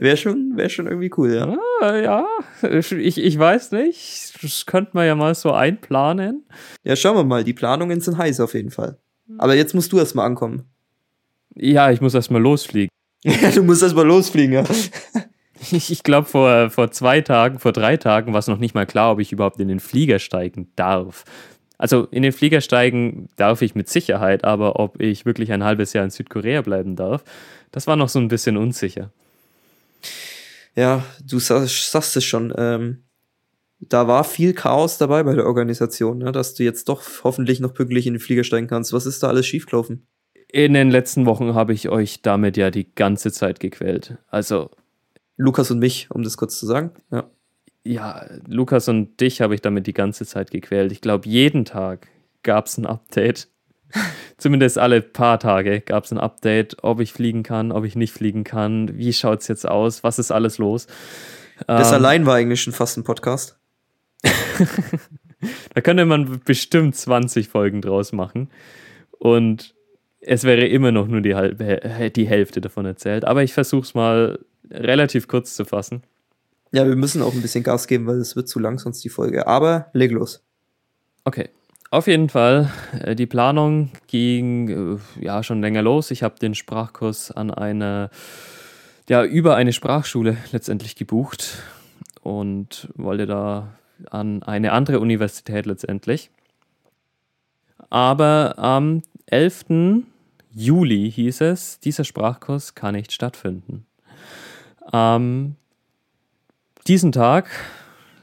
[0.00, 1.56] wäre schon, wär schon irgendwie cool, ja.
[1.80, 2.26] Ah, ja,
[2.62, 4.38] ich, ich weiß nicht.
[4.42, 6.44] Das könnte man ja mal so einplanen.
[6.84, 7.44] Ja, schauen wir mal.
[7.44, 8.98] Die Planungen sind heiß auf jeden Fall.
[9.38, 10.64] Aber jetzt musst du erst mal ankommen.
[11.54, 12.88] Ja, ich muss erst mal losfliegen.
[13.54, 14.64] Du musst erst mal losfliegen, ja.
[15.70, 18.86] Ich, ich glaube, vor, vor zwei Tagen, vor drei Tagen war es noch nicht mal
[18.86, 21.24] klar, ob ich überhaupt in den Flieger steigen darf.
[21.78, 25.92] Also in den Flieger steigen darf ich mit Sicherheit, aber ob ich wirklich ein halbes
[25.92, 27.24] Jahr in Südkorea bleiben darf,
[27.72, 29.10] das war noch so ein bisschen unsicher.
[30.74, 32.52] Ja, du sagst, sagst es schon.
[32.56, 33.02] Ähm,
[33.80, 36.32] da war viel Chaos dabei bei der Organisation, ne?
[36.32, 38.92] dass du jetzt doch hoffentlich noch pünktlich in den Flieger steigen kannst.
[38.92, 40.06] Was ist da alles schiefgelaufen?
[40.52, 44.18] In den letzten Wochen habe ich euch damit ja die ganze Zeit gequält.
[44.28, 44.70] Also.
[45.36, 46.92] Lukas und mich, um das kurz zu sagen.
[47.10, 47.28] Ja,
[47.84, 50.92] ja Lukas und dich habe ich damit die ganze Zeit gequält.
[50.92, 52.08] Ich glaube, jeden Tag
[52.42, 53.48] gab es ein Update.
[54.38, 58.12] Zumindest alle paar Tage gab es ein Update, ob ich fliegen kann, ob ich nicht
[58.12, 60.86] fliegen kann, wie schaut es jetzt aus, was ist alles los.
[61.66, 63.58] Das ähm, allein war eigentlich schon fast ein Podcast.
[65.74, 68.50] da könnte man bestimmt 20 Folgen draus machen.
[69.18, 69.74] Und
[70.20, 73.24] es wäre immer noch nur die, halbe, die Hälfte davon erzählt.
[73.24, 74.38] Aber ich versuche es mal
[74.70, 76.02] relativ kurz zu fassen.
[76.72, 79.10] Ja, wir müssen auch ein bisschen Gas geben, weil es wird zu lang sonst die
[79.10, 79.46] Folge.
[79.46, 80.42] Aber leg los.
[81.24, 81.50] Okay.
[81.90, 86.10] Auf jeden Fall, äh, die Planung ging äh, ja schon länger los.
[86.10, 88.08] Ich habe den Sprachkurs an eine,
[89.10, 91.62] ja, über eine Sprachschule letztendlich gebucht
[92.22, 93.68] und wollte da
[94.10, 96.30] an eine andere Universität letztendlich.
[97.90, 100.04] Aber am 11.
[100.54, 103.84] Juli hieß es, dieser Sprachkurs kann nicht stattfinden.
[104.80, 105.56] Am
[106.86, 107.48] diesen Tag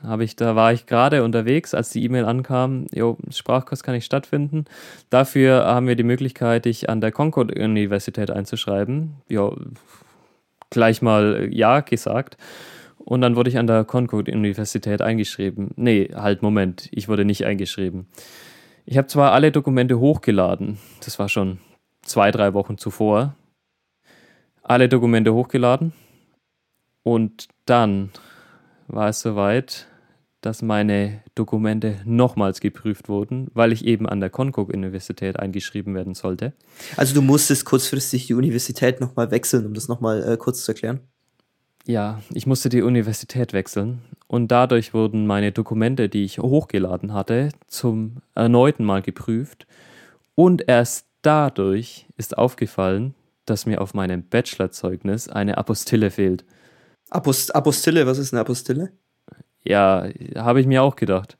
[0.04, 4.06] habe ich, da war ich gerade unterwegs, als die E-Mail ankam, jo, Sprachkurs kann nicht
[4.06, 4.66] stattfinden.
[5.10, 9.16] Dafür haben wir die Möglichkeit, dich an der Concord-Universität einzuschreiben.
[9.28, 9.52] Ja,
[10.70, 12.38] gleich mal Ja gesagt.
[12.98, 15.72] Und dann wurde ich an der Concord-Universität eingeschrieben.
[15.76, 18.08] Nee, halt, Moment, ich wurde nicht eingeschrieben.
[18.86, 21.60] Ich habe zwar alle Dokumente hochgeladen, das war schon
[22.02, 23.36] zwei, drei Wochen zuvor,
[24.64, 25.94] alle Dokumente hochgeladen
[27.04, 28.12] und dann
[28.90, 29.88] war es soweit,
[30.42, 36.54] dass meine Dokumente nochmals geprüft wurden, weil ich eben an der Konkuk-Universität eingeschrieben werden sollte.
[36.96, 41.02] Also du musstest kurzfristig die Universität nochmal wechseln, um das nochmal äh, kurz zu erklären?
[41.86, 47.50] Ja, ich musste die Universität wechseln und dadurch wurden meine Dokumente, die ich hochgeladen hatte,
[47.68, 49.66] zum erneuten Mal geprüft
[50.36, 53.16] und erst dadurch ist aufgefallen,
[53.46, 56.46] dass mir auf meinem Bachelorzeugnis eine Apostille fehlt.
[57.10, 58.92] Apost Apostille, was ist eine Apostille?
[59.64, 61.38] Ja, habe ich mir auch gedacht.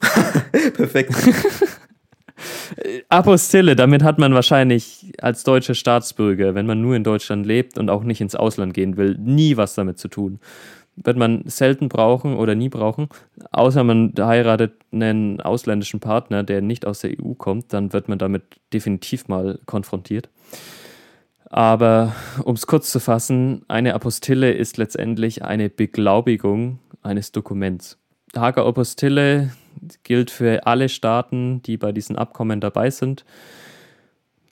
[0.74, 1.14] Perfekt.
[3.08, 7.88] Apostille, damit hat man wahrscheinlich als deutscher Staatsbürger, wenn man nur in Deutschland lebt und
[7.88, 10.38] auch nicht ins Ausland gehen will, nie was damit zu tun.
[10.96, 13.08] Wird man selten brauchen oder nie brauchen,
[13.52, 18.18] außer man heiratet einen ausländischen Partner, der nicht aus der EU kommt, dann wird man
[18.18, 18.42] damit
[18.72, 20.28] definitiv mal konfrontiert.
[21.48, 27.98] Aber um es kurz zu fassen, eine Apostille ist letztendlich eine Beglaubigung eines Dokuments.
[28.34, 29.52] Hager Apostille
[30.02, 33.24] gilt für alle Staaten, die bei diesen Abkommen dabei sind.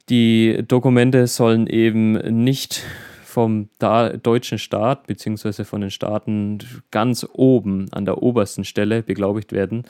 [0.09, 2.13] Die Dokumente sollen eben
[2.45, 2.83] nicht
[3.25, 5.65] vom deutschen Staat bzw.
[5.65, 6.59] von den Staaten
[6.93, 9.85] ganz oben an der obersten Stelle beglaubigt werden,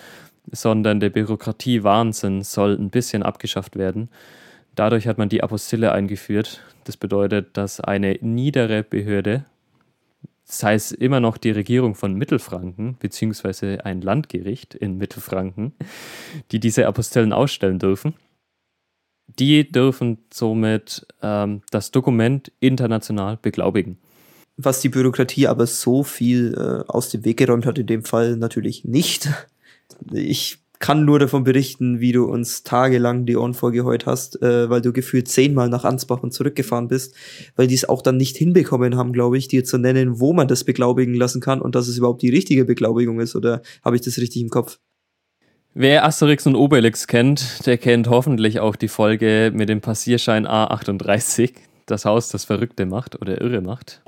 [0.51, 4.09] sondern der Bürokratie-Wahnsinn soll ein bisschen abgeschafft werden.
[4.75, 6.61] Dadurch hat man die Apostille eingeführt.
[6.85, 9.45] Das bedeutet, dass eine niedere Behörde,
[10.47, 15.73] das heißt immer noch die Regierung von Mittelfranken, beziehungsweise ein Landgericht in Mittelfranken,
[16.51, 18.15] die diese Apostillen ausstellen dürfen,
[19.39, 23.99] die dürfen somit ähm, das Dokument international beglaubigen.
[24.57, 28.37] Was die Bürokratie aber so viel äh, aus dem Weg geräumt hat, in dem Fall
[28.37, 29.29] natürlich nicht.
[30.13, 34.83] Ich kann nur davon berichten, wie du uns tagelang die Ohren vollgeheult hast, äh, weil
[34.83, 37.15] du gefühlt zehnmal nach Ansbach und zurückgefahren bist,
[37.57, 40.47] weil die es auch dann nicht hinbekommen haben, glaube ich, dir zu nennen, wo man
[40.47, 43.35] das beglaubigen lassen kann und dass es überhaupt die richtige Beglaubigung ist.
[43.35, 44.79] Oder habe ich das richtig im Kopf?
[45.73, 51.53] Wer Asterix und Obelix kennt, der kennt hoffentlich auch die Folge mit dem Passierschein A38,
[51.87, 54.03] das Haus, das Verrückte macht oder irre macht.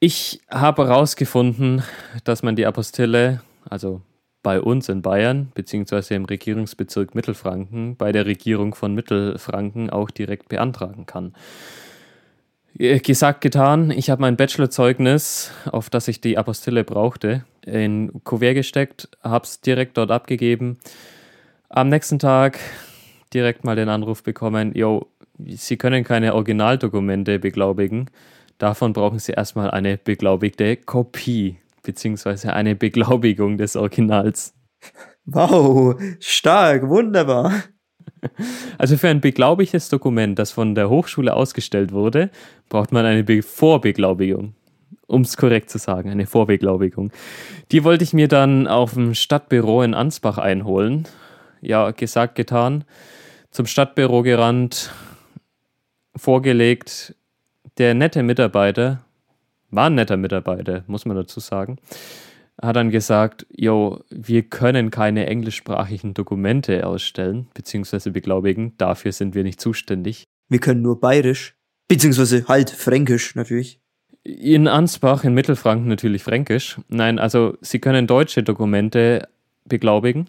[0.00, 1.84] Ich habe herausgefunden,
[2.24, 3.40] dass man die Apostille,
[3.70, 4.02] also
[4.46, 10.48] bei uns in Bayern, beziehungsweise im Regierungsbezirk Mittelfranken, bei der Regierung von Mittelfranken auch direkt
[10.48, 11.34] beantragen kann.
[12.78, 13.90] Äh, gesagt, getan.
[13.90, 19.60] Ich habe mein Bachelorzeugnis, auf das ich die Apostille brauchte, in Kuvert gesteckt, habe es
[19.62, 20.78] direkt dort abgegeben.
[21.68, 22.60] Am nächsten Tag
[23.34, 28.10] direkt mal den Anruf bekommen, yo, Sie können keine Originaldokumente beglaubigen.
[28.58, 31.56] Davon brauchen Sie erstmal eine beglaubigte Kopie,
[31.86, 34.54] beziehungsweise eine Beglaubigung des Originals.
[35.24, 37.52] Wow, stark, wunderbar.
[38.78, 42.30] Also für ein beglaubigtes Dokument, das von der Hochschule ausgestellt wurde,
[42.68, 44.54] braucht man eine Be Vorbeglaubigung.
[45.06, 47.12] Um es korrekt zu sagen, eine Vorbeglaubigung.
[47.70, 51.06] Die wollte ich mir dann auf dem Stadtbüro in Ansbach einholen.
[51.60, 52.84] Ja, gesagt, getan.
[53.50, 54.92] Zum Stadtbüro gerannt,
[56.16, 57.14] vorgelegt.
[57.78, 59.05] Der nette Mitarbeiter,
[59.70, 61.78] war ein netter Mitarbeiter, muss man dazu sagen,
[62.60, 69.42] hat dann gesagt, jo, wir können keine englischsprachigen Dokumente ausstellen, beziehungsweise beglaubigen, dafür sind wir
[69.42, 70.24] nicht zuständig.
[70.48, 71.54] Wir können nur bayerisch,
[71.88, 73.80] beziehungsweise halt fränkisch natürlich.
[74.22, 76.80] In Ansbach, in Mittelfranken natürlich fränkisch.
[76.88, 79.28] Nein, also sie können deutsche Dokumente
[79.66, 80.28] beglaubigen.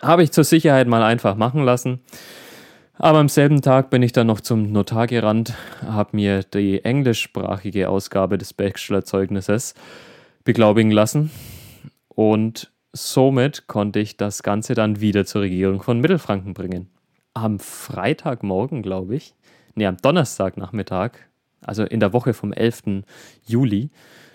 [0.00, 2.00] Habe ich zur Sicherheit mal einfach machen lassen.
[2.94, 7.88] Aber am selben Tag bin ich dann noch zum Notar gerannt, habe mir die englischsprachige
[7.88, 9.74] Ausgabe des Bachelorzeugnisses
[10.44, 11.30] beglaubigen lassen
[12.08, 16.90] und somit konnte ich das Ganze dann wieder zur Regierung von Mittelfranken bringen.
[17.32, 19.34] Am Freitagmorgen, glaube ich,
[19.74, 21.12] nee, am Donnerstagnachmittag,
[21.62, 23.04] also in der Woche vom 11.
[23.46, 23.90] Juli,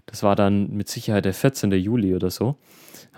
[0.07, 1.71] das war dann mit Sicherheit der 14.
[1.73, 2.57] Juli oder so,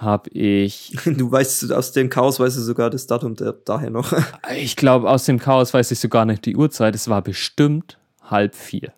[0.01, 0.97] habe ich.
[1.05, 4.13] Du weißt, aus dem Chaos weißt du sogar das Datum der, daher noch.
[4.55, 6.95] ich glaube, aus dem Chaos weiß ich sogar nicht die Uhrzeit.
[6.95, 8.93] Es war bestimmt halb vier.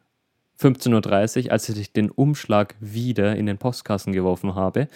[0.62, 4.88] 15.30 Uhr, als ich den Umschlag wieder in den Postkasten geworfen habe.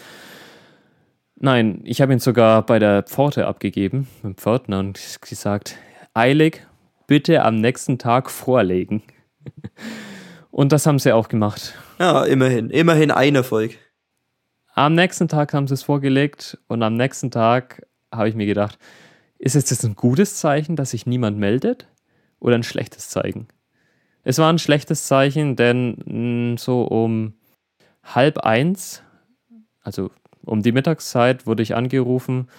[1.38, 5.76] Nein, ich habe ihn sogar bei der Pforte abgegeben, mit dem Pförtner, und gesagt,
[6.14, 6.66] eilig,
[7.08, 9.03] bitte am nächsten Tag vorlegen.
[10.51, 11.74] und das haben sie auch gemacht.
[11.99, 12.70] Ja, immerhin.
[12.70, 13.78] Immerhin ein Erfolg.
[14.78, 18.78] Am nächsten Tag haben sie es vorgelegt und am nächsten Tag habe ich mir gedacht,
[19.39, 21.88] ist es jetzt ein gutes Zeichen, dass sich niemand meldet
[22.41, 23.47] oder ein schlechtes Zeichen?
[24.26, 27.36] Es war ein schlechtes Zeichen, denn mh, so um
[28.03, 29.01] halb eins,
[29.82, 30.11] also
[30.43, 32.49] um die Mittagszeit, wurde ich angerufen.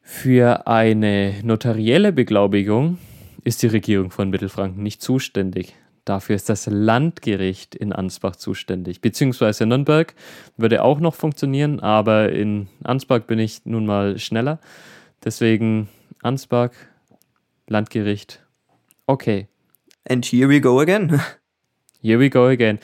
[0.00, 2.96] Für eine notarielle Beglaubigung
[3.44, 5.74] ist die Regierung von Mittelfranken nicht zuständig.
[6.10, 9.00] Dafür ist das Landgericht in Ansbach zuständig.
[9.00, 10.12] Beziehungsweise Nürnberg
[10.56, 14.58] würde auch noch funktionieren, aber in Ansbach bin ich nun mal schneller.
[15.24, 15.88] Deswegen
[16.20, 16.70] Ansbach,
[17.68, 18.44] Landgericht.
[19.06, 19.46] Okay,
[20.08, 21.20] And here we go again.
[22.02, 22.80] Here we go again.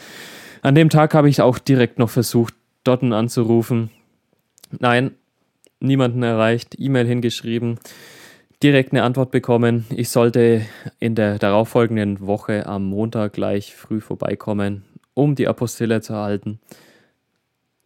[0.63, 2.55] An dem Tag habe ich auch direkt noch versucht,
[2.85, 3.91] Dotten anzurufen.
[4.71, 5.17] Nein,
[5.81, 7.81] niemanden erreicht, E-Mail hingeschrieben,
[8.63, 9.87] direkt eine Antwort bekommen.
[9.91, 10.63] Ich sollte
[10.99, 14.85] in der darauffolgenden Woche am Montag gleich früh vorbeikommen,
[15.15, 16.61] um die Apostille zu erhalten.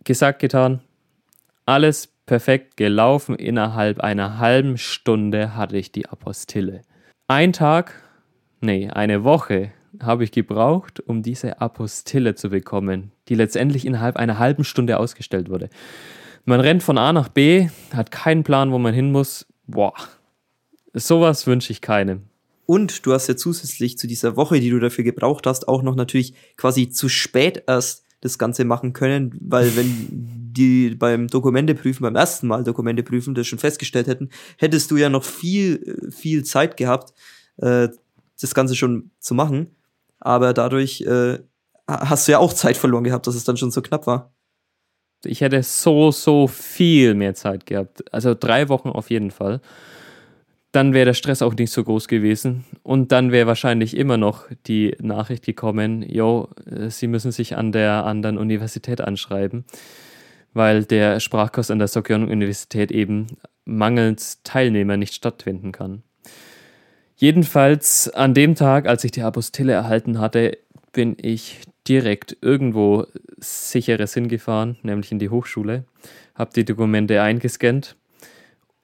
[0.05, 0.81] Gesagt, getan.
[1.67, 3.35] Alles perfekt gelaufen.
[3.35, 6.83] Innerhalb einer halben Stunde hatte ich die Apostille.
[7.29, 7.95] Ein Tag
[8.61, 14.39] nee, eine Woche habe ich gebraucht, um diese Apostille zu bekommen, die letztendlich innerhalb einer
[14.39, 15.69] halben Stunde ausgestellt wurde.
[16.45, 19.47] Man rennt von A nach B, hat keinen Plan, wo man hin muss.
[19.67, 19.95] Boah,
[20.95, 22.23] sowas wünsche ich keinem.
[22.67, 25.97] Und du hast ja zusätzlich zu dieser Woche, die du dafür gebraucht hast, auch noch
[25.97, 32.03] natürlich quasi zu spät erst das Ganze machen können, weil wenn die beim Dokumente prüfen,
[32.03, 34.29] beim ersten Mal Dokumente prüfen, das schon festgestellt hätten,
[34.59, 37.15] hättest du ja noch viel, viel Zeit gehabt,
[37.57, 37.89] äh,
[38.41, 39.75] das Ganze schon zu machen.
[40.19, 41.39] Aber dadurch äh,
[41.89, 44.33] hast du ja auch Zeit verloren gehabt, dass es dann schon so knapp war.
[45.25, 48.05] Ich hätte so, so viel mehr Zeit gehabt.
[48.13, 49.61] Also drei Wochen auf jeden Fall.
[50.73, 52.65] Dann wäre der Stress auch nicht so groß gewesen.
[52.83, 57.73] Und dann wäre wahrscheinlich immer noch die Nachricht gekommen, jo, äh, Sie müssen sich an
[57.73, 59.65] der anderen Universität anschreiben,
[60.53, 63.27] weil der Sprachkurs an der Sokyong-Universität eben
[63.65, 66.03] mangels Teilnehmer nicht stattfinden kann.
[67.17, 70.57] Jedenfalls an dem Tag, als ich die Apostille erhalten hatte,
[70.93, 73.07] bin ich direkt irgendwo
[73.39, 75.85] sicheres hingefahren, nämlich in die Hochschule,
[76.35, 77.97] habe die Dokumente eingescannt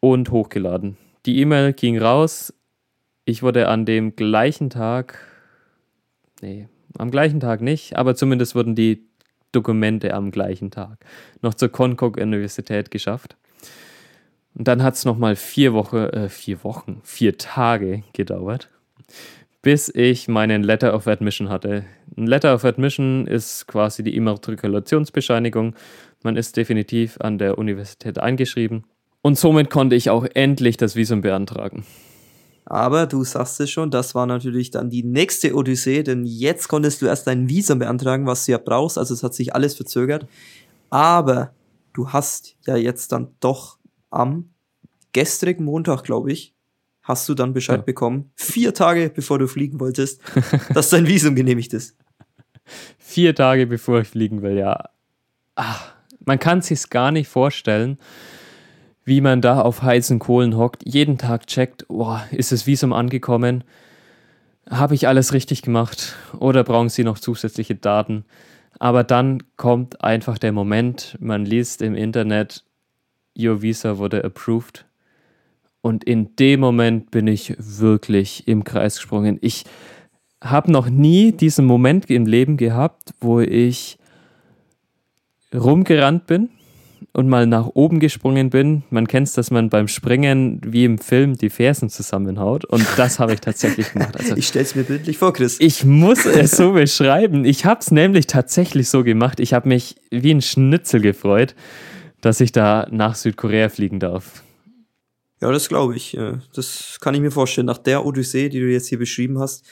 [0.01, 0.97] und hochgeladen.
[1.27, 2.55] Die E-Mail ging raus.
[3.24, 5.18] Ich wurde an dem gleichen Tag,
[6.41, 9.03] nee, am gleichen Tag nicht, aber zumindest wurden die
[9.51, 11.05] Dokumente am gleichen Tag
[11.43, 13.37] noch zur Konkok Universität geschafft.
[14.55, 18.68] Und dann hat es nochmal vier Wochen, äh, vier Wochen, vier Tage gedauert,
[19.62, 21.85] bis ich meinen Letter of Admission hatte.
[22.16, 25.74] Ein Letter of Admission ist quasi die Immatrikulationsbescheinigung.
[26.22, 28.85] Man ist definitiv an der Universität eingeschrieben.
[29.27, 31.85] Und somit konnte ich auch endlich das Visum beantragen.
[32.64, 37.03] Aber du sagst es schon, das war natürlich dann die nächste Odyssee, denn jetzt konntest
[37.03, 38.97] du erst dein Visum beantragen, was du ja brauchst.
[38.97, 40.29] Also es hat sich alles verzögert.
[40.91, 41.53] Aber
[41.93, 43.79] du hast ja jetzt dann doch
[44.11, 44.51] am
[45.12, 46.55] gestrigen Montag, glaube ich,
[47.03, 47.83] hast du dann Bescheid ja.
[47.83, 50.20] bekommen, vier Tage bevor du fliegen wolltest,
[50.72, 51.97] dass dein Visum genehmigt ist.
[52.97, 54.89] Vier Tage bevor ich fliegen will, ja.
[55.57, 57.99] Ach, man kann sich gar nicht vorstellen
[59.07, 63.63] wie man da auf heißen Kohlen hockt, jeden Tag checkt, oh, ist das Visum angekommen?
[64.69, 66.17] Habe ich alles richtig gemacht?
[66.41, 68.25] Oder brauchen Sie noch zusätzliche Daten?
[68.81, 72.65] Aber dann kommt einfach der Moment, man liest im Internet,
[73.39, 74.87] Your Visa wurde approved.
[75.83, 79.39] Und in dem Moment bin ich wirklich im Kreis gesprungen.
[79.41, 79.65] Ich
[80.43, 83.99] habe noch nie diesen Moment im Leben gehabt, wo ich
[85.55, 86.51] rumgerannt bin
[87.17, 88.83] und mal nach oben gesprungen bin.
[88.91, 92.67] Man kennt es, dass man beim Springen wie im Film die Fersen zusammenhaut.
[92.67, 94.19] Und das habe ich tatsächlich gemacht.
[94.19, 95.57] Also, ich stelle es mir bildlich vor, Chris.
[95.59, 97.47] Ich muss es so beschreiben.
[97.47, 99.41] Ich habe es nämlich tatsächlich so gemacht.
[99.41, 101.55] Ich habe mich wie ein Schnitzel gefreut,
[102.21, 104.43] dass ich da nach Südkorea fliegen darf.
[105.41, 106.19] Ja, das glaube ich.
[106.55, 109.64] Das kann ich mir vorstellen, nach der Odyssee, die du jetzt hier beschrieben hast.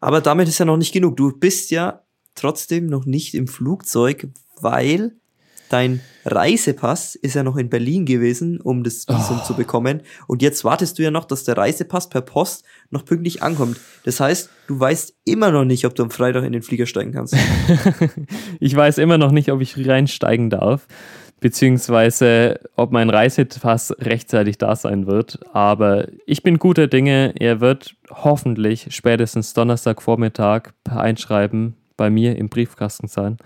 [0.00, 1.18] Aber damit ist ja noch nicht genug.
[1.18, 4.28] Du bist ja trotzdem noch nicht im Flugzeug,
[4.62, 5.16] weil
[5.68, 9.44] dein Reisepass ist ja noch in Berlin gewesen, um das Visum oh.
[9.44, 10.02] zu bekommen.
[10.26, 13.78] Und jetzt wartest du ja noch, dass der Reisepass per Post noch pünktlich ankommt.
[14.04, 17.12] Das heißt, du weißt immer noch nicht, ob du am Freitag in den Flieger steigen
[17.12, 17.36] kannst.
[18.60, 20.88] ich weiß immer noch nicht, ob ich reinsteigen darf,
[21.38, 25.38] beziehungsweise ob mein Reisepass rechtzeitig da sein wird.
[25.52, 27.34] Aber ich bin guter Dinge.
[27.38, 33.38] Er wird hoffentlich spätestens Donnerstagvormittag per Einschreiben bei mir im Briefkasten sein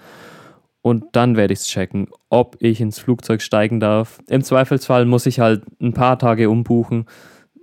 [0.82, 4.20] und dann werde ich es checken, ob ich ins Flugzeug steigen darf.
[4.28, 7.06] Im Zweifelsfall muss ich halt ein paar Tage umbuchen,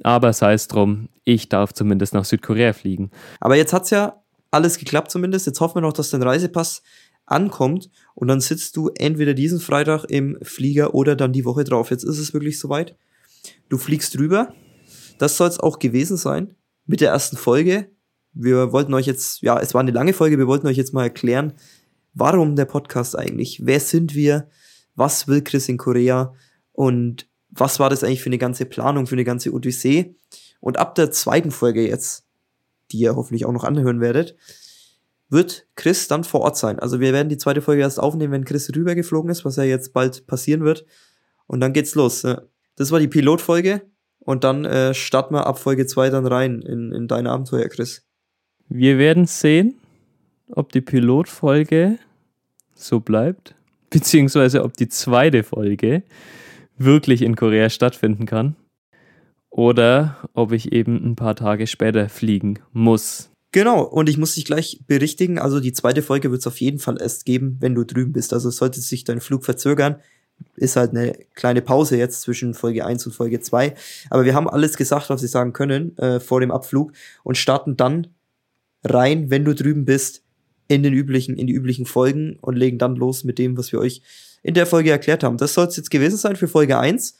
[0.03, 3.11] aber sei es drum, ich darf zumindest nach Südkorea fliegen.
[3.39, 5.45] Aber jetzt hat es ja alles geklappt zumindest.
[5.45, 6.83] Jetzt hoffen wir noch, dass dein Reisepass
[7.25, 11.91] ankommt und dann sitzt du entweder diesen Freitag im Flieger oder dann die Woche drauf.
[11.91, 12.95] Jetzt ist es wirklich soweit.
[13.69, 14.53] Du fliegst rüber.
[15.19, 16.55] Das soll es auch gewesen sein
[16.85, 17.89] mit der ersten Folge.
[18.33, 21.03] Wir wollten euch jetzt, ja, es war eine lange Folge, wir wollten euch jetzt mal
[21.03, 21.53] erklären,
[22.19, 23.65] warum der Podcast eigentlich?
[23.65, 24.49] Wer sind wir?
[24.95, 26.33] Was will Chris in Korea?
[26.71, 30.15] Und was war das eigentlich für eine ganze Planung, für eine ganze Odyssee?
[30.59, 32.25] Und ab der zweiten Folge jetzt,
[32.91, 34.35] die ihr hoffentlich auch noch anhören werdet,
[35.29, 36.79] wird Chris dann vor Ort sein.
[36.79, 39.93] Also wir werden die zweite Folge erst aufnehmen, wenn Chris rübergeflogen ist, was ja jetzt
[39.93, 40.85] bald passieren wird.
[41.45, 42.25] Und dann geht's los.
[42.75, 43.81] Das war die Pilotfolge.
[44.19, 48.03] Und dann äh, starten wir ab Folge 2 dann rein in, in deine Abenteuer, Chris.
[48.67, 49.79] Wir werden sehen,
[50.51, 51.99] ob die Pilotfolge
[52.73, 53.55] so bleibt,
[53.89, 56.03] beziehungsweise ob die zweite Folge
[56.77, 58.55] wirklich in Korea stattfinden kann
[59.49, 63.29] oder ob ich eben ein paar Tage später fliegen muss.
[63.51, 66.79] Genau, und ich muss dich gleich berichtigen, also die zweite Folge wird es auf jeden
[66.79, 68.33] Fall erst geben, wenn du drüben bist.
[68.33, 69.95] Also sollte sich dein Flug verzögern,
[70.55, 73.73] ist halt eine kleine Pause jetzt zwischen Folge 1 und Folge 2.
[74.09, 76.91] Aber wir haben alles gesagt, was wir sagen können äh, vor dem Abflug
[77.23, 78.07] und starten dann
[78.83, 80.23] rein, wenn du drüben bist,
[80.67, 83.79] in den üblichen, in die üblichen Folgen und legen dann los mit dem, was wir
[83.79, 84.01] euch
[84.43, 85.37] in der Folge erklärt haben.
[85.37, 87.17] Das soll es jetzt gewesen sein für Folge 1.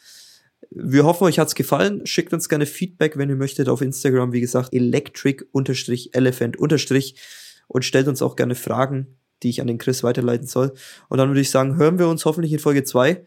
[0.72, 2.06] Wir hoffen, euch hat's gefallen.
[2.06, 8.22] Schickt uns gerne Feedback, wenn ihr möchtet, auf Instagram, wie gesagt, electric-elephant- und stellt uns
[8.22, 9.08] auch gerne Fragen,
[9.44, 10.74] die ich an den Chris weiterleiten soll.
[11.10, 13.26] Und dann würde ich sagen, hören wir uns hoffentlich in Folge 2.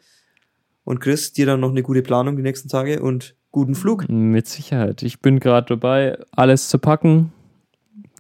[0.85, 4.09] Und Chris, dir dann noch eine gute Planung die nächsten Tage und guten Flug.
[4.09, 5.03] Mit Sicherheit.
[5.03, 7.33] Ich bin gerade dabei, alles zu packen.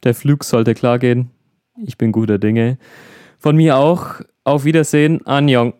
[0.04, 1.30] Der Flug sollte klar gehen.
[1.82, 2.78] Ich bin guter Dinge.
[3.38, 4.20] Von mir auch.
[4.44, 5.26] Auf Wiedersehen.
[5.26, 5.74] Anjong.